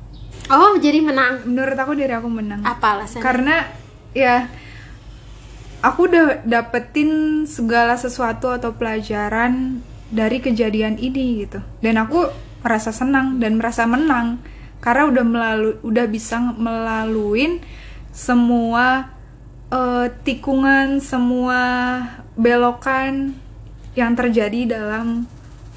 Oh 0.51 0.75
jadi 0.81 0.99
menang. 0.99 1.47
Menurut 1.47 1.79
aku 1.79 1.93
diri 1.95 2.11
aku 2.11 2.29
menang. 2.31 2.65
Apa 2.67 2.99
alasannya? 2.99 3.23
Karena 3.23 3.57
ya 4.17 4.51
aku 5.85 6.11
udah 6.11 6.43
dapetin 6.43 7.45
segala 7.47 7.95
sesuatu 7.95 8.51
atau 8.51 8.75
pelajaran 8.75 9.85
dari 10.11 10.43
kejadian 10.43 10.99
ini 10.99 11.47
gitu. 11.47 11.63
Dan 11.85 12.01
aku 12.01 12.27
merasa 12.65 12.91
senang 12.91 13.39
dan 13.39 13.61
merasa 13.61 13.87
menang 13.87 14.43
karena 14.83 15.11
udah 15.11 15.25
melalui 15.27 15.75
udah 15.83 16.07
bisa 16.11 16.39
melaluin 16.43 17.63
semua 18.11 19.15
eh, 19.71 20.07
tikungan, 20.27 20.99
semua 20.99 21.61
belokan 22.35 23.35
yang 23.95 24.15
terjadi 24.15 24.79
dalam 24.79 25.27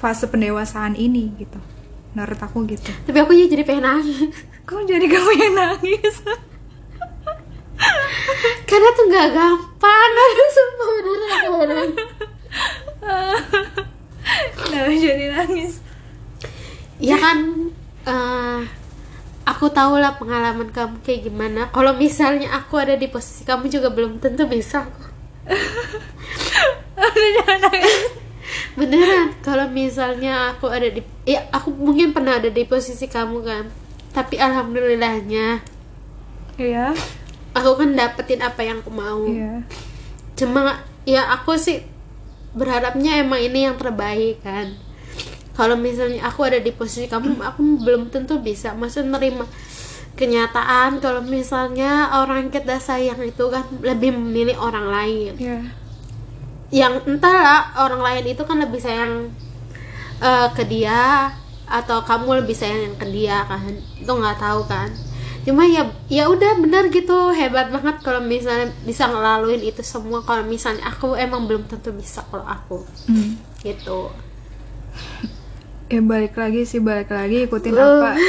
fase 0.02 0.26
pendewasaan 0.26 0.98
ini 0.98 1.30
gitu. 1.38 1.62
Menurut 2.12 2.40
aku 2.42 2.66
gitu. 2.66 2.90
Tapi 3.06 3.18
aku 3.22 3.30
jadi 3.38 3.62
pengen 3.62 3.86
nangis. 3.86 4.34
Kok 4.66 4.82
jadi 4.82 5.06
kamu 5.06 5.30
yang 5.38 5.54
nangis? 5.54 6.16
Karena 8.66 8.88
tuh 8.98 9.04
nggak 9.06 9.28
gampang. 9.30 10.10
Aduh, 10.26 10.48
sumpah 10.50 10.88
beneran 10.90 11.30
aku. 11.30 11.54
Kenapa 14.58 14.90
jadi 14.90 15.24
nangis? 15.38 15.78
Ya 16.98 17.16
kan 17.18 17.70
eh, 18.06 18.60
aku 19.46 19.66
tahu 19.70 19.98
lah 19.98 20.18
pengalaman 20.18 20.74
kamu 20.74 20.98
kayak 21.06 21.30
gimana. 21.30 21.70
Kalau 21.70 21.94
misalnya 21.94 22.50
aku 22.58 22.78
ada 22.78 22.98
di 22.98 23.06
posisi 23.06 23.46
kamu 23.46 23.70
juga 23.70 23.88
belum 23.94 24.18
tentu 24.18 24.50
bisa. 24.50 24.86
Udah 26.98 27.30
jangan 27.38 27.58
nangis. 27.70 28.21
Beneran. 28.78 29.36
Kalau 29.40 29.68
misalnya 29.68 30.56
aku 30.56 30.68
ada 30.68 30.88
di 30.88 31.00
ya 31.24 31.44
aku 31.52 31.72
mungkin 31.72 32.12
pernah 32.16 32.38
ada 32.40 32.48
di 32.48 32.62
posisi 32.64 33.06
kamu 33.06 33.38
kan. 33.44 33.64
Tapi 34.12 34.36
alhamdulillahnya 34.36 35.64
Iya. 36.60 36.92
aku 37.56 37.70
kan 37.80 37.96
dapetin 37.96 38.44
apa 38.44 38.60
yang 38.60 38.84
aku 38.84 38.92
mau. 38.92 39.24
Iya. 39.24 39.64
Cuma 40.36 40.84
ya 41.08 41.32
aku 41.32 41.56
sih 41.56 41.80
berharapnya 42.52 43.20
emang 43.20 43.40
ini 43.40 43.64
yang 43.68 43.76
terbaik 43.80 44.44
kan. 44.44 44.76
Kalau 45.52 45.76
misalnya 45.76 46.24
aku 46.24 46.48
ada 46.48 46.56
di 46.60 46.72
posisi 46.72 47.04
kamu, 47.08 47.36
aku 47.44 47.60
belum 47.84 48.08
tentu 48.08 48.40
bisa. 48.40 48.72
Maksud 48.72 49.04
nerima 49.04 49.44
kenyataan 50.16 51.00
kalau 51.00 51.20
misalnya 51.24 52.08
orang 52.20 52.48
kita 52.52 52.80
sayang 52.80 53.20
itu 53.20 53.44
kan 53.52 53.64
lebih 53.80 54.12
memilih 54.16 54.56
orang 54.60 54.88
lain. 54.88 55.32
Iya. 55.36 55.60
Yang 56.72 57.04
entahlah 57.04 57.76
orang 57.78 58.00
lain 58.00 58.24
itu 58.32 58.42
kan 58.48 58.58
lebih 58.58 58.80
sayang 58.80 59.28
eh, 60.18 60.48
ke 60.56 60.64
dia 60.64 61.30
atau 61.68 62.04
kamu 62.04 62.44
lebih 62.44 62.56
sayang 62.56 62.96
ke 62.96 63.06
dia 63.12 63.44
kan. 63.44 63.76
Itu 64.00 64.10
nggak 64.10 64.40
tahu 64.40 64.64
kan. 64.66 64.88
Cuma 65.42 65.66
ya 65.66 65.90
ya 66.06 66.30
udah 66.30 66.54
bener 66.62 66.86
gitu 66.94 67.34
hebat 67.34 67.66
banget 67.74 67.98
kalau 68.06 68.22
misalnya 68.22 68.70
bisa 68.86 69.10
ngelaluin 69.10 69.58
itu 69.58 69.82
semua 69.82 70.22
kalau 70.22 70.46
misalnya 70.46 70.86
aku 70.86 71.18
emang 71.18 71.50
belum 71.50 71.66
tentu 71.66 71.90
bisa 71.92 72.22
kalau 72.30 72.46
aku 72.46 72.86
Hmm. 73.10 73.36
gitu. 73.60 74.08
Ya 75.92 76.00
balik 76.00 76.40
lagi 76.40 76.64
sih 76.64 76.80
balik 76.80 77.12
lagi 77.12 77.44
ikutin 77.44 77.76
Uh. 77.76 77.76
apa 77.76 78.10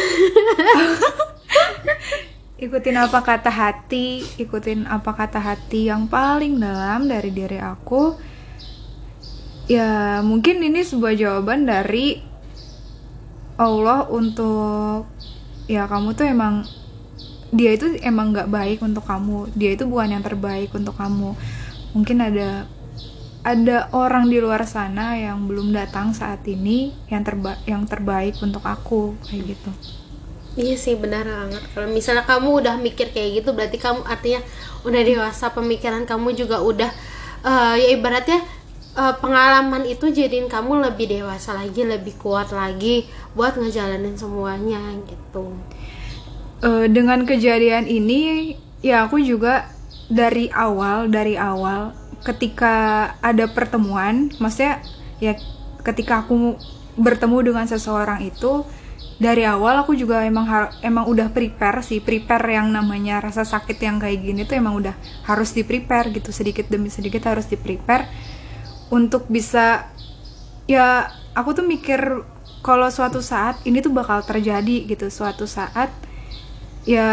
ikutin 2.63 2.95
apa 2.95 3.19
kata 3.23 3.51
hati 3.51 4.23
ikutin 4.39 4.88
apa 4.88 5.12
kata 5.15 5.39
hati 5.39 5.91
yang 5.91 6.08
paling 6.08 6.60
dalam 6.60 7.08
dari 7.08 7.32
diri 7.32 7.60
aku 7.60 8.15
ya 9.67 10.19
mungkin 10.19 10.60
ini 10.60 10.84
sebuah 10.84 11.15
jawaban 11.15 11.63
dari 11.63 12.19
Allah 13.56 14.10
untuk 14.10 15.08
ya 15.69 15.88
kamu 15.88 16.17
tuh 16.17 16.26
emang 16.28 16.67
dia 17.54 17.78
itu 17.78 17.86
emang 18.02 18.34
nggak 18.34 18.49
baik 18.49 18.80
untuk 18.82 19.06
kamu. 19.06 19.54
Dia 19.54 19.78
itu 19.78 19.86
bukan 19.86 20.17
yang 20.17 20.26
terbaik 20.26 20.73
untuk 20.73 20.97
kamu. 20.97 21.38
Mungkin 21.93 22.17
ada 22.17 22.65
ada 23.43 23.91
orang 23.93 24.32
di 24.32 24.41
luar 24.41 24.65
sana 24.65 25.19
yang 25.19 25.45
belum 25.45 25.76
datang 25.76 26.15
saat 26.15 26.41
ini 26.49 26.95
yang 27.12 27.21
terba 27.21 27.60
yang 27.69 27.86
terbaik 27.86 28.41
untuk 28.41 28.65
aku 28.65 29.13
kayak 29.30 29.54
gitu. 29.54 29.71
Iya 30.58 30.76
sih 30.78 30.97
benar 30.97 31.30
banget. 31.30 31.62
Kalau 31.78 31.89
misalnya 31.93 32.26
kamu 32.26 32.49
udah 32.62 32.76
mikir 32.82 33.13
kayak 33.13 33.43
gitu 33.43 33.54
berarti 33.54 33.78
kamu 33.78 34.02
artinya 34.06 34.41
udah 34.82 35.02
dewasa 35.06 35.54
pemikiran 35.54 36.10
kamu 36.10 36.34
juga 36.34 36.58
udah 36.65 36.89
eh, 37.45 37.76
ya 37.86 37.88
ibaratnya 37.93 38.41
eh, 38.93 39.15
pengalaman 39.19 39.84
itu 39.86 40.10
jadiin 40.10 40.49
kamu 40.49 40.82
lebih 40.89 41.10
dewasa 41.10 41.58
lagi, 41.58 41.82
lebih 41.86 42.17
kuat 42.17 42.53
lagi 42.53 43.06
buat 43.34 43.58
ngejalanin 43.58 44.17
semuanya 44.17 44.82
gitu. 45.06 45.53
Eh, 46.63 46.88
dengan 46.88 47.27
kejadian 47.27 47.91
ini 47.91 48.56
ya 48.79 49.03
aku 49.03 49.19
juga 49.19 49.67
dari 50.08 50.47
awal 50.56 51.12
dari 51.12 51.36
awal 51.36 51.91
ketika 52.23 52.75
ada 53.19 53.51
pertemuan 53.51 54.32
maksudnya 54.39 54.79
ya 55.19 55.36
ketika 55.84 56.23
aku 56.23 56.56
bertemu 56.95 57.51
dengan 57.51 57.65
seseorang 57.67 58.23
itu 58.23 58.63
dari 59.19 59.43
awal 59.43 59.84
aku 59.84 59.91
juga 59.91 60.23
emang 60.23 60.47
emang 60.79 61.03
udah 61.08 61.32
prepare 61.36 61.84
sih 61.84 61.99
prepare 61.99 62.56
yang 62.56 62.71
namanya 62.71 63.19
rasa 63.19 63.43
sakit 63.43 63.77
yang 63.84 63.99
kayak 63.99 64.23
gini 64.23 64.47
tuh 64.47 64.56
emang 64.56 64.79
udah 64.79 64.95
harus 65.27 65.51
di 65.51 65.67
prepare 65.67 66.15
gitu 66.15 66.32
sedikit 66.32 66.71
demi 66.71 66.88
sedikit 66.88 67.27
harus 67.27 67.47
di 67.51 67.60
prepare 67.60 68.08
untuk 68.89 69.28
bisa 69.28 69.88
ya 70.65 71.08
aku 71.36 71.54
tuh 71.54 71.65
mikir 71.65 72.24
kalau 72.63 72.88
suatu 72.88 73.19
saat 73.19 73.60
ini 73.67 73.84
tuh 73.84 73.91
bakal 73.91 74.24
terjadi 74.24 74.88
gitu 74.88 75.12
suatu 75.12 75.43
saat 75.43 75.91
ya 76.84 77.08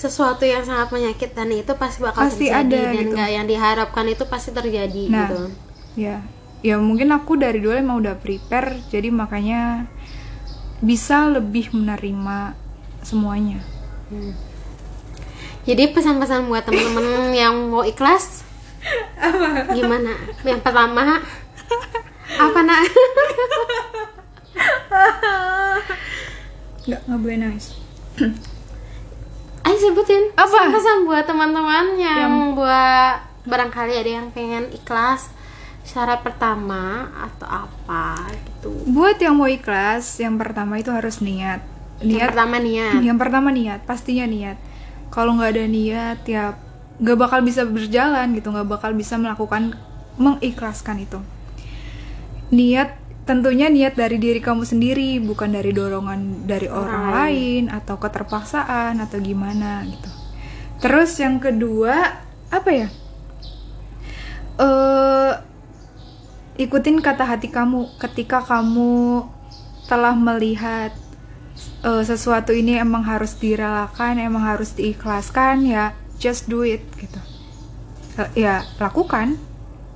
Sesuatu 0.00 0.48
yang 0.48 0.64
sangat 0.64 0.88
menyakitkan 0.96 1.44
itu 1.52 1.76
pasti 1.76 2.00
bakal 2.00 2.24
Pasti 2.24 2.48
terjadi 2.48 2.64
ada 2.64 2.78
dan 2.88 2.94
gitu. 3.04 3.12
nggak 3.12 3.30
yang 3.36 3.44
diharapkan 3.44 4.06
itu 4.08 4.24
pasti 4.24 4.50
terjadi 4.50 5.02
nah 5.12 5.28
gitu. 5.28 5.40
ya 5.98 6.16
ya 6.64 6.76
mungkin 6.80 7.12
aku 7.12 7.36
dari 7.36 7.60
dulu 7.60 7.76
emang 7.76 8.00
udah 8.00 8.16
prepare 8.16 8.80
jadi 8.88 9.12
makanya 9.12 9.84
bisa 10.80 11.28
lebih 11.28 11.72
menerima 11.76 12.56
semuanya 13.04 13.60
Hmm. 14.10 14.34
Jadi 15.62 15.94
pesan-pesan 15.94 16.50
buat 16.50 16.66
teman-teman 16.66 17.30
yang 17.30 17.54
mau 17.70 17.86
ikhlas 17.86 18.42
gimana? 19.76 20.12
Yang 20.42 20.60
pertama 20.64 21.20
apa 22.30 22.60
nak? 22.62 22.80
nggak 26.80 27.00
nggak 27.06 27.20
boleh 27.20 27.38
nangis 27.38 27.76
Ayo 29.60 29.76
sebutin 29.76 30.32
Apa? 30.34 30.48
pesan-pesan 30.48 31.04
buat 31.04 31.24
teman-teman 31.28 31.86
yang 32.00 32.56
buat 32.56 33.20
barangkali 33.44 33.94
ada 33.94 34.10
yang 34.20 34.28
pengen 34.32 34.72
ikhlas 34.72 35.30
syarat 35.84 36.20
pertama 36.20 37.08
atau 37.16 37.48
apa 37.48 38.28
gitu. 38.30 38.68
buat 38.92 39.16
yang 39.16 39.36
mau 39.36 39.48
ikhlas 39.48 40.20
yang 40.20 40.36
pertama 40.36 40.76
itu 40.76 40.92
harus 40.92 41.20
niat 41.20 41.64
Yang 42.00 42.08
niat 42.08 42.28
pertama 42.32 42.56
niat. 42.60 42.94
yang 43.00 43.18
pertama 43.20 43.48
niat 43.52 43.80
pastinya 43.84 44.26
niat 44.28 44.56
kalau 45.08 45.36
nggak 45.36 45.50
ada 45.56 45.64
niat 45.66 46.18
ya 46.24 46.44
nggak 47.00 47.16
bakal 47.16 47.40
bisa 47.40 47.64
berjalan 47.64 48.36
gitu 48.36 48.52
nggak 48.52 48.68
bakal 48.68 48.92
bisa 48.92 49.16
melakukan 49.16 49.74
mengikhlaskan 50.20 51.00
itu. 51.00 51.18
Niat 52.52 53.00
tentunya 53.24 53.72
niat 53.72 53.96
dari 53.96 54.20
diri 54.20 54.40
kamu 54.42 54.68
sendiri 54.68 55.16
bukan 55.22 55.54
dari 55.54 55.72
dorongan 55.72 56.44
dari 56.44 56.68
orang, 56.68 57.14
lain 57.14 57.64
atau 57.72 57.96
keterpaksaan 57.96 59.00
atau 59.00 59.16
gimana 59.18 59.86
gitu. 59.88 60.10
Terus 60.84 61.16
yang 61.16 61.40
kedua 61.40 62.20
apa 62.52 62.70
ya? 62.70 62.88
Eh 64.60 65.32
ikutin 66.60 67.00
kata 67.00 67.24
hati 67.24 67.48
kamu 67.48 67.96
ketika 67.96 68.44
kamu 68.44 69.24
telah 69.88 70.12
melihat 70.12 70.92
eh, 71.80 72.04
sesuatu 72.04 72.52
ini 72.52 72.76
emang 72.76 73.08
harus 73.08 73.32
direlakan, 73.40 74.20
emang 74.20 74.44
harus 74.44 74.76
diikhlaskan 74.76 75.64
ya 75.64 75.96
just 76.20 76.46
do 76.46 76.62
it 76.62 76.84
gitu. 77.00 77.18
Eh, 78.20 78.46
Ya 78.46 78.62
lakukan, 78.76 79.40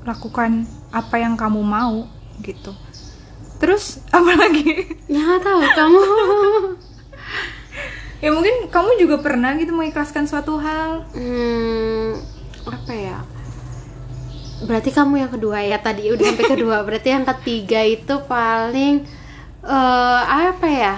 lakukan 0.08 0.64
apa 0.90 1.20
yang 1.20 1.36
kamu 1.36 1.60
mau 1.60 2.08
gitu. 2.40 2.72
Terus 3.60 4.00
apa 4.16 4.32
lagi? 4.34 4.96
Ya 5.06 5.20
nggak 5.20 5.42
tahu 5.44 5.60
kamu. 5.76 6.00
ya 8.24 8.32
mungkin 8.32 8.72
kamu 8.72 8.90
juga 8.96 9.20
pernah 9.20 9.52
gitu 9.60 9.76
mengikhlaskan 9.76 10.24
suatu 10.24 10.56
hal. 10.56 11.04
hmm, 11.12 12.10
apa 12.64 12.92
ya? 12.96 13.18
Berarti 14.64 14.90
kamu 14.96 15.20
yang 15.20 15.32
kedua 15.34 15.60
ya 15.60 15.76
tadi 15.76 16.08
udah 16.08 16.24
sampai 16.24 16.48
kedua. 16.48 16.80
Berarti 16.88 17.12
yang 17.12 17.28
ketiga 17.36 17.84
itu 17.84 18.14
paling 18.24 19.04
eh 19.64 20.22
apa 20.24 20.68
ya? 20.68 20.96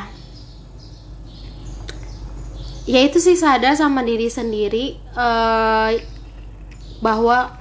Ya 2.87 3.03
itu 3.03 3.19
sih 3.19 3.35
sadar 3.35 3.75
sama 3.75 4.07
diri 4.07 4.31
sendiri 4.31 4.95
eh 5.19 5.93
bahwa 7.03 7.59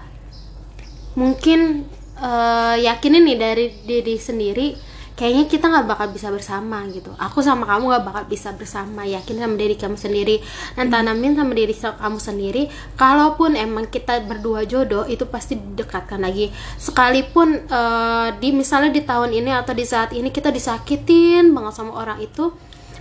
mungkin 1.17 1.89
eh 2.21 2.75
yakinin 2.85 3.25
nih 3.25 3.37
dari 3.37 3.65
diri 3.83 4.15
sendiri 4.21 4.67
kayaknya 5.15 5.47
kita 5.47 5.65
nggak 5.71 5.87
bakal 5.87 6.07
bisa 6.11 6.27
bersama 6.29 6.83
gitu. 6.91 7.09
Aku 7.17 7.39
sama 7.41 7.65
kamu 7.65 7.87
nggak 7.87 8.05
bakal 8.05 8.23
bisa 8.29 8.51
bersama 8.53 9.07
yakin 9.07 9.41
sama 9.41 9.55
diri 9.57 9.75
kamu 9.79 9.97
sendiri. 9.97 10.43
Dan 10.75 10.91
tanamin 10.91 11.33
sama 11.33 11.55
diri 11.55 11.73
kamu 11.73 12.19
sendiri 12.19 12.63
kalaupun 12.99 13.55
emang 13.55 13.87
kita 13.89 14.21
berdua 14.27 14.67
jodoh 14.67 15.07
itu 15.07 15.25
pasti 15.25 15.57
didekatkan 15.57 16.21
lagi. 16.21 16.51
Sekalipun 16.77 17.65
eh, 17.65 18.27
di 18.37 18.53
misalnya 18.53 18.91
di 18.91 19.01
tahun 19.01 19.31
ini 19.33 19.51
atau 19.55 19.73
di 19.73 19.87
saat 19.87 20.13
ini 20.13 20.29
kita 20.29 20.51
disakitin 20.51 21.55
banget 21.55 21.73
sama 21.79 21.95
orang 21.97 22.19
itu 22.21 22.51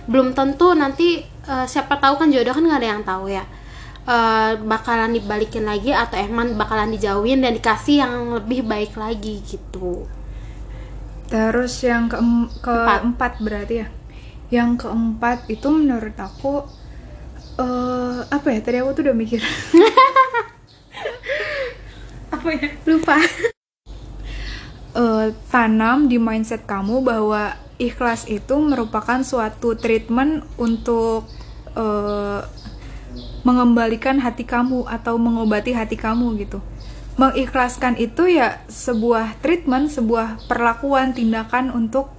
belum 0.07 0.37
tentu 0.37 0.71
nanti 0.77 1.34
eh, 1.49 1.65
siapa 1.69 1.97
tahu 1.97 2.21
kan 2.21 2.29
jodoh 2.33 2.53
kan 2.53 2.63
nggak 2.63 2.81
ada 2.81 2.89
yang 2.97 3.03
tahu 3.03 3.25
ya 3.29 3.43
eh, 4.07 4.51
bakalan 4.61 5.13
dibalikin 5.13 5.65
lagi 5.65 5.93
atau 5.93 6.17
emang 6.17 6.57
bakalan 6.57 6.93
dijauhin 6.93 7.41
dan 7.41 7.53
dikasih 7.53 8.05
yang 8.05 8.13
lebih 8.37 8.65
baik 8.65 8.97
lagi 8.97 9.41
gitu 9.45 10.05
Terus 11.25 11.81
yang 11.81 12.05
ke 12.05 12.21
keempat 12.61 13.41
berarti 13.41 13.81
ya. 13.81 13.87
Yang 14.53 14.85
keempat 14.85 15.49
itu 15.49 15.67
menurut 15.73 16.13
aku 16.21 16.61
eh 17.57 18.19
apa 18.29 18.47
ya? 18.53 18.59
Tadi 18.61 18.77
aku 18.81 18.91
tuh 18.93 19.03
udah 19.09 19.17
mikir. 19.17 19.41
apa 22.35 22.49
ya? 22.51 22.67
lupa 22.85 23.17
Eh, 24.95 25.27
tanam 25.51 26.07
di 26.07 26.15
mindset 26.15 26.63
kamu 26.63 27.03
bahwa 27.03 27.51
ikhlas 27.77 28.27
itu 28.31 28.55
merupakan 28.59 29.19
suatu 29.23 29.75
treatment 29.75 30.47
untuk 30.55 31.27
eh, 31.75 32.41
mengembalikan 33.45 34.17
hati 34.19 34.43
kamu 34.43 34.89
atau 34.89 35.15
mengobati 35.21 35.71
hati 35.75 35.95
kamu 35.95 36.39
gitu. 36.41 36.59
Mengikhlaskan 37.15 37.95
itu 37.95 38.27
ya 38.27 38.59
sebuah 38.67 39.39
treatment, 39.39 39.87
sebuah 39.87 40.49
perlakuan, 40.51 41.15
tindakan 41.15 41.71
untuk 41.71 42.11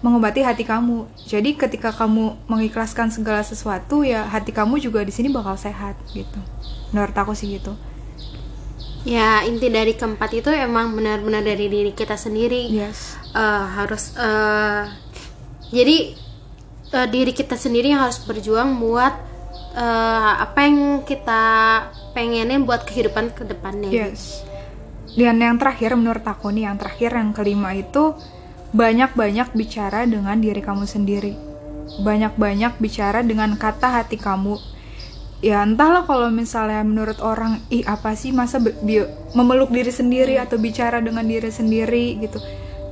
mengobati 0.00 0.40
hati 0.40 0.64
kamu. 0.64 1.04
Jadi 1.28 1.54
ketika 1.54 1.92
kamu 1.92 2.38
mengikhlaskan 2.48 3.12
segala 3.12 3.44
sesuatu 3.44 4.02
ya 4.02 4.24
hati 4.24 4.50
kamu 4.50 4.80
juga 4.80 5.04
di 5.04 5.12
sini 5.12 5.28
bakal 5.28 5.60
sehat 5.60 5.94
gitu. 6.16 6.40
Menurut 6.96 7.12
aku 7.12 7.36
sih 7.36 7.60
gitu. 7.60 7.76
Ya 9.02 9.42
inti 9.42 9.66
dari 9.66 9.98
keempat 9.98 10.30
itu 10.30 10.50
emang 10.54 10.94
benar-benar 10.94 11.42
dari 11.42 11.66
diri 11.66 11.90
kita 11.94 12.14
sendiri 12.14 12.70
Yes. 12.70 13.18
Eh, 13.34 13.64
harus 13.76 14.14
eh, 14.14 14.82
jadi 15.74 15.96
eh, 16.94 17.08
diri 17.10 17.32
kita 17.34 17.58
sendiri 17.58 17.90
yang 17.90 18.06
harus 18.06 18.22
berjuang 18.22 18.78
buat 18.78 19.14
eh, 19.74 20.32
apa 20.38 20.58
yang 20.62 21.02
kita 21.02 21.42
pengenin 22.14 22.62
buat 22.62 22.86
kehidupan 22.86 23.34
ke 23.34 23.42
depannya 23.42 23.90
Yes. 23.90 24.46
Dan 25.12 25.44
yang 25.44 25.60
terakhir 25.60 25.92
menurut 25.92 26.24
aku 26.24 26.48
nih 26.48 26.72
yang 26.72 26.80
terakhir 26.80 27.12
yang 27.12 27.36
kelima 27.36 27.76
itu 27.76 28.16
banyak-banyak 28.72 29.52
bicara 29.52 30.08
dengan 30.08 30.40
diri 30.40 30.64
kamu 30.64 30.88
sendiri. 30.88 31.36
Banyak-banyak 32.00 32.80
bicara 32.80 33.20
dengan 33.20 33.52
kata 33.60 34.00
hati 34.00 34.16
kamu. 34.16 34.56
Ya 35.42 35.58
entahlah 35.60 36.06
kalau 36.06 36.30
misalnya 36.30 36.80
menurut 36.80 37.18
orang 37.18 37.58
ih 37.66 37.82
apa 37.82 38.14
sih 38.14 38.30
masa 38.30 38.62
memeluk 39.32 39.68
diri 39.68 39.90
sendiri 39.90 40.38
atau 40.38 40.54
bicara 40.56 41.02
dengan 41.02 41.26
diri 41.26 41.50
sendiri 41.50 42.22
gitu. 42.22 42.38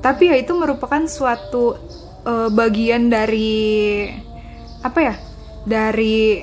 Tapi 0.01 0.29
ya 0.29 0.37
itu 0.37 0.51
merupakan 0.53 0.99
suatu 1.07 1.79
eh, 2.27 2.51
bagian 2.51 3.07
dari 3.07 4.11
apa 4.83 4.99
ya? 4.99 5.15
Dari 5.63 6.43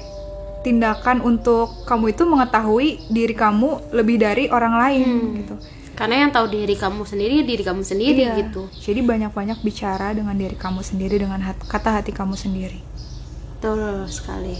tindakan 0.57 1.21
untuk 1.21 1.83
kamu 1.83 2.11
itu 2.11 2.23
mengetahui 2.23 2.87
diri 3.07 3.31
kamu 3.31 3.91
lebih 3.91 4.17
dari 4.17 4.43
orang 4.47 4.75
lain 4.75 5.09
gitu. 5.37 5.55
karena 5.95 6.27
yang 6.27 6.31
tahu 6.33 6.45
diri 6.51 6.75
kamu 6.75 7.07
sendiri 7.07 7.41
diri 7.41 7.63
kamu 7.63 7.81
sendiri 7.81 8.21
Iya. 8.27 8.35
gitu 8.35 8.67
Jadi 8.75 8.99
banyak-banyak 9.01 9.63
bicara 9.63 10.11
dengan 10.11 10.35
diri 10.35 10.53
kamu 10.53 10.83
sendiri 10.83 11.17
dengan 11.17 11.39
hat- 11.41 11.63
kata 11.63 12.01
hati 12.01 12.11
kamu 12.11 12.35
sendiri. 12.35 12.83
betul 13.55 14.05
sekali 14.05 14.59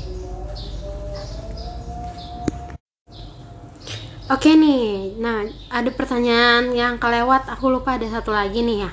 Oke 4.28 4.60
nih, 4.60 5.16
nah 5.24 5.48
ada 5.72 5.88
pertanyaan 5.88 6.76
yang 6.76 7.00
kelewat, 7.00 7.48
aku 7.48 7.72
lupa 7.72 7.96
ada 7.96 8.12
satu 8.12 8.36
lagi 8.36 8.60
nih 8.60 8.84
ya. 8.84 8.92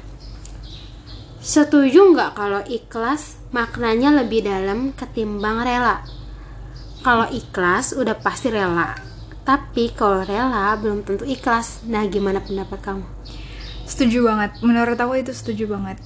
Setuju 1.42 2.14
nggak 2.14 2.38
kalau 2.38 2.62
ikhlas 2.70 3.42
maknanya 3.50 4.14
lebih 4.14 4.46
dalam 4.46 4.94
ketimbang 4.94 5.66
rela? 5.66 6.06
Kalau 7.02 7.26
ikhlas 7.34 7.98
udah 7.98 8.14
pasti 8.14 8.54
rela, 8.54 8.94
tapi 9.42 9.90
kalau 9.90 10.22
rela 10.22 10.70
belum 10.78 11.02
tentu 11.02 11.26
ikhlas. 11.26 11.82
Nah 11.82 12.06
gimana 12.06 12.38
pendapat 12.38 12.78
kamu? 12.78 13.02
Setuju 13.90 14.30
banget. 14.30 14.62
Menurut 14.62 14.94
aku 15.02 15.18
itu 15.18 15.34
setuju 15.34 15.66
banget. 15.66 15.98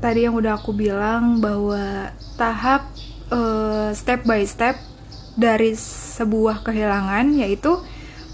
Tadi 0.00 0.24
yang 0.24 0.32
udah 0.32 0.56
aku 0.56 0.72
bilang 0.72 1.36
bahwa 1.36 2.16
tahap 2.40 2.88
eh, 3.28 3.92
step 3.92 4.24
by 4.24 4.40
step 4.48 4.80
dari 5.36 5.76
sebuah 5.76 6.64
kehilangan 6.64 7.36
yaitu 7.36 7.76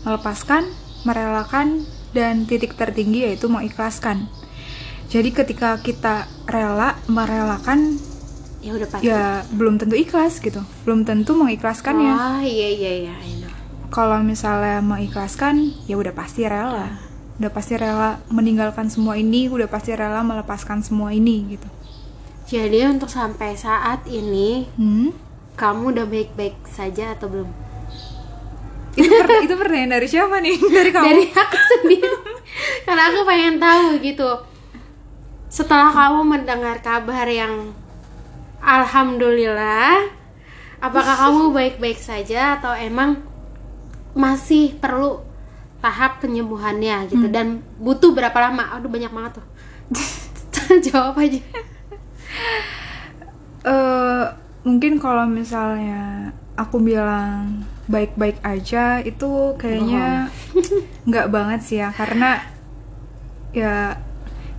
melepaskan, 0.07 0.71
merelakan, 1.03 1.83
dan 2.15 2.47
titik 2.47 2.79
tertinggi 2.79 3.27
yaitu 3.27 3.51
mengikhlaskan. 3.51 4.31
Jadi 5.11 5.35
ketika 5.35 5.77
kita 5.83 6.25
rela 6.47 6.95
merelakan 7.07 7.99
Ya 8.59 8.75
udah 8.75 8.89
pasti. 8.91 9.07
ya 9.07 9.47
belum 9.55 9.79
tentu 9.79 9.95
ikhlas 9.95 10.39
gitu. 10.39 10.59
Belum 10.83 11.03
tentu 11.03 11.35
mengikhlaskannya. 11.35 12.13
Wah 12.15 12.43
iya 12.43 12.69
iya 12.71 12.93
iya. 13.05 13.15
I 13.21 13.33
know. 13.39 13.53
kalau 13.87 14.19
misalnya 14.19 14.83
mengikhlaskan 14.83 15.71
ya 15.87 15.95
udah 15.95 16.11
pasti 16.11 16.43
rela 16.43 16.99
udah 17.39 17.53
pasti 17.55 17.79
rela 17.79 18.19
meninggalkan 18.27 18.91
semua 18.91 19.15
ini 19.15 19.47
udah 19.47 19.71
pasti 19.71 19.95
rela 19.95 20.27
melepaskan 20.27 20.83
semua 20.83 21.15
ini 21.15 21.55
gitu 21.55 21.69
Jadi 22.51 22.83
untuk 22.87 23.07
sampai 23.07 23.55
saat 23.55 24.03
ini 24.11 24.67
hmm? 24.75 25.11
kamu 25.55 25.95
udah 25.95 26.07
baik-baik 26.07 26.67
saja 26.67 27.15
atau 27.15 27.31
belum? 27.31 27.51
Itu 28.97 29.13
per- 29.13 29.45
itu 29.45 29.55
pertanyaan 29.55 29.93
dari 30.01 30.09
siapa 30.09 30.41
nih 30.41 30.57
dari 30.77 30.91
kamu 30.91 31.05
Dari 31.05 31.25
aku 31.31 31.57
sendiri. 31.57 32.11
Karena 32.83 33.03
aku 33.13 33.21
pengen 33.29 33.55
tahu 33.61 33.87
gitu. 34.01 34.31
Setelah 35.53 35.93
kamu 35.93 36.21
mendengar 36.25 36.81
kabar 36.81 37.29
yang 37.29 37.77
Alhamdulillah. 38.61 40.09
Apakah 40.81 41.17
kamu 41.29 41.53
baik-baik 41.53 41.97
saja 41.97 42.61
atau 42.61 42.73
emang 42.73 43.21
masih 44.13 44.77
perlu 44.77 45.25
tahap 45.81 46.25
penyembuhannya 46.25 47.09
gitu 47.09 47.29
dan 47.29 47.61
butuh 47.77 48.13
berapa 48.13 48.37
lama? 48.37 48.77
Aduh 48.77 48.89
banyak 48.89 49.13
banget 49.13 49.41
tuh. 49.41 49.47
Jawab 50.91 51.21
aja. 51.21 51.41
eh 53.67 54.25
mungkin 54.63 54.99
kalau 54.99 55.27
misalnya 55.27 56.31
aku 56.59 56.79
bilang 56.79 57.63
baik-baik 57.87 58.43
aja 58.43 58.99
itu 59.03 59.55
kayaknya 59.59 60.31
nggak 61.09 61.27
banget 61.31 61.61
sih 61.63 61.79
ya. 61.83 61.95
Karena 61.95 62.43
ya 63.55 63.97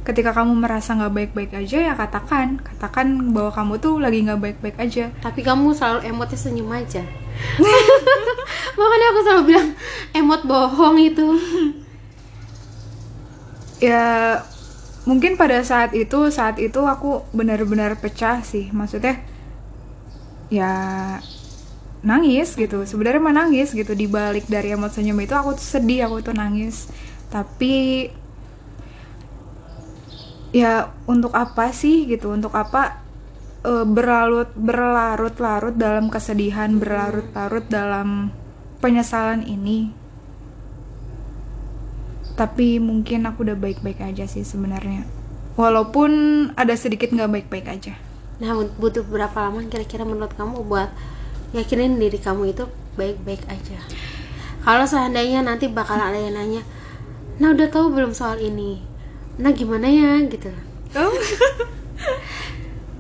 ketika 0.08 0.32
kamu 0.32 0.64
merasa 0.64 0.96
nggak 0.96 1.14
baik-baik 1.14 1.52
aja 1.52 1.78
ya 1.92 1.94
katakan. 1.94 2.64
Katakan 2.64 3.36
bahwa 3.36 3.52
kamu 3.52 3.74
tuh 3.84 4.00
lagi 4.00 4.24
nggak 4.24 4.40
baik-baik 4.40 4.78
aja. 4.80 5.12
Tapi 5.20 5.44
kamu 5.44 5.76
selalu 5.76 6.08
emotnya 6.08 6.40
senyum 6.40 6.72
aja. 6.72 7.04
Makanya 8.80 9.08
aku 9.12 9.20
selalu 9.28 9.44
bilang 9.52 9.70
emot 10.16 10.42
bohong 10.48 10.98
itu. 11.04 11.28
ya 13.92 14.40
mungkin 15.06 15.38
pada 15.38 15.62
saat 15.62 15.94
itu 15.94 16.34
saat 16.34 16.58
itu 16.58 16.80
aku 16.80 17.28
benar-benar 17.36 18.00
pecah 18.00 18.40
sih. 18.40 18.72
Maksudnya 18.72 19.20
ya 20.48 20.72
nangis 22.08 22.56
gitu. 22.56 22.88
Sebenarnya 22.88 23.20
mah 23.20 23.36
nangis 23.36 23.76
gitu. 23.76 23.92
Di 23.92 24.08
balik 24.08 24.48
dari 24.48 24.72
emot 24.72 24.96
senyum 24.96 25.20
itu 25.20 25.36
aku 25.36 25.60
tuh 25.60 25.68
sedih 25.78 26.08
aku 26.08 26.24
tuh 26.24 26.36
nangis. 26.36 26.88
Tapi 27.28 28.08
ya 30.56 30.96
untuk 31.04 31.36
apa 31.36 31.76
sih 31.76 32.08
gitu? 32.08 32.32
Untuk 32.32 32.56
apa 32.56 33.04
eh, 33.68 33.84
berlarut 33.86 34.56
berlarut-larut 34.56 35.76
dalam 35.76 36.08
kesedihan 36.08 36.80
berlarut-larut 36.80 37.68
dalam 37.68 38.32
penyesalan 38.80 39.44
ini? 39.44 39.92
Tapi 42.40 42.80
mungkin 42.80 43.28
aku 43.28 43.44
udah 43.44 43.58
baik-baik 43.60 44.00
aja 44.00 44.24
sih 44.30 44.48
sebenarnya. 44.48 45.04
Walaupun 45.58 46.12
ada 46.54 46.78
sedikit 46.78 47.10
nggak 47.10 47.34
baik-baik 47.34 47.68
aja. 47.68 47.98
Nah, 48.38 48.54
butuh 48.78 49.02
berapa 49.02 49.34
lama 49.34 49.66
kira-kira 49.66 50.06
menurut 50.06 50.30
kamu 50.38 50.62
buat 50.62 50.94
yakinin 51.56 52.00
diri 52.00 52.20
kamu 52.20 52.52
itu 52.56 52.66
baik-baik 52.96 53.44
aja? 53.48 53.80
Kalau 54.64 54.84
seandainya 54.84 55.46
nanti 55.46 55.72
bakal 55.72 55.96
ada 55.96 56.18
yang 56.20 56.36
nanya, 56.36 56.64
nah 57.40 57.56
udah 57.56 57.68
tahu 57.72 57.94
belum 57.94 58.12
soal 58.12 58.40
ini? 58.40 58.84
Nah 59.40 59.54
gimana 59.56 59.88
ya 59.88 60.20
gitu? 60.28 60.52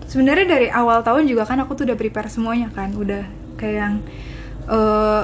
sebenarnya 0.07 0.47
dari 0.47 0.67
awal 0.71 1.03
tahun 1.03 1.27
juga 1.27 1.43
kan 1.43 1.59
aku 1.61 1.75
tuh 1.75 1.83
udah 1.91 1.97
prepare 1.99 2.31
semuanya 2.31 2.71
kan 2.71 2.95
udah 2.95 3.27
kayak 3.59 3.75
yang 3.75 3.95
eh, 4.65 5.23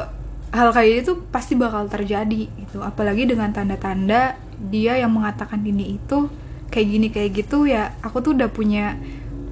hal 0.53 0.69
kayak 0.69 1.07
itu 1.07 1.17
pasti 1.33 1.57
bakal 1.57 1.89
terjadi 1.89 2.45
gitu 2.45 2.83
apalagi 2.83 3.25
dengan 3.25 3.49
tanda-tanda 3.49 4.37
dia 4.69 4.99
yang 5.01 5.09
mengatakan 5.09 5.65
ini 5.65 5.97
itu 5.97 6.29
kayak 6.69 6.87
gini 6.87 7.07
kayak 7.09 7.31
gitu 7.33 7.65
ya 7.65 7.95
aku 8.05 8.21
tuh 8.21 8.37
udah 8.37 8.49
punya 8.51 8.99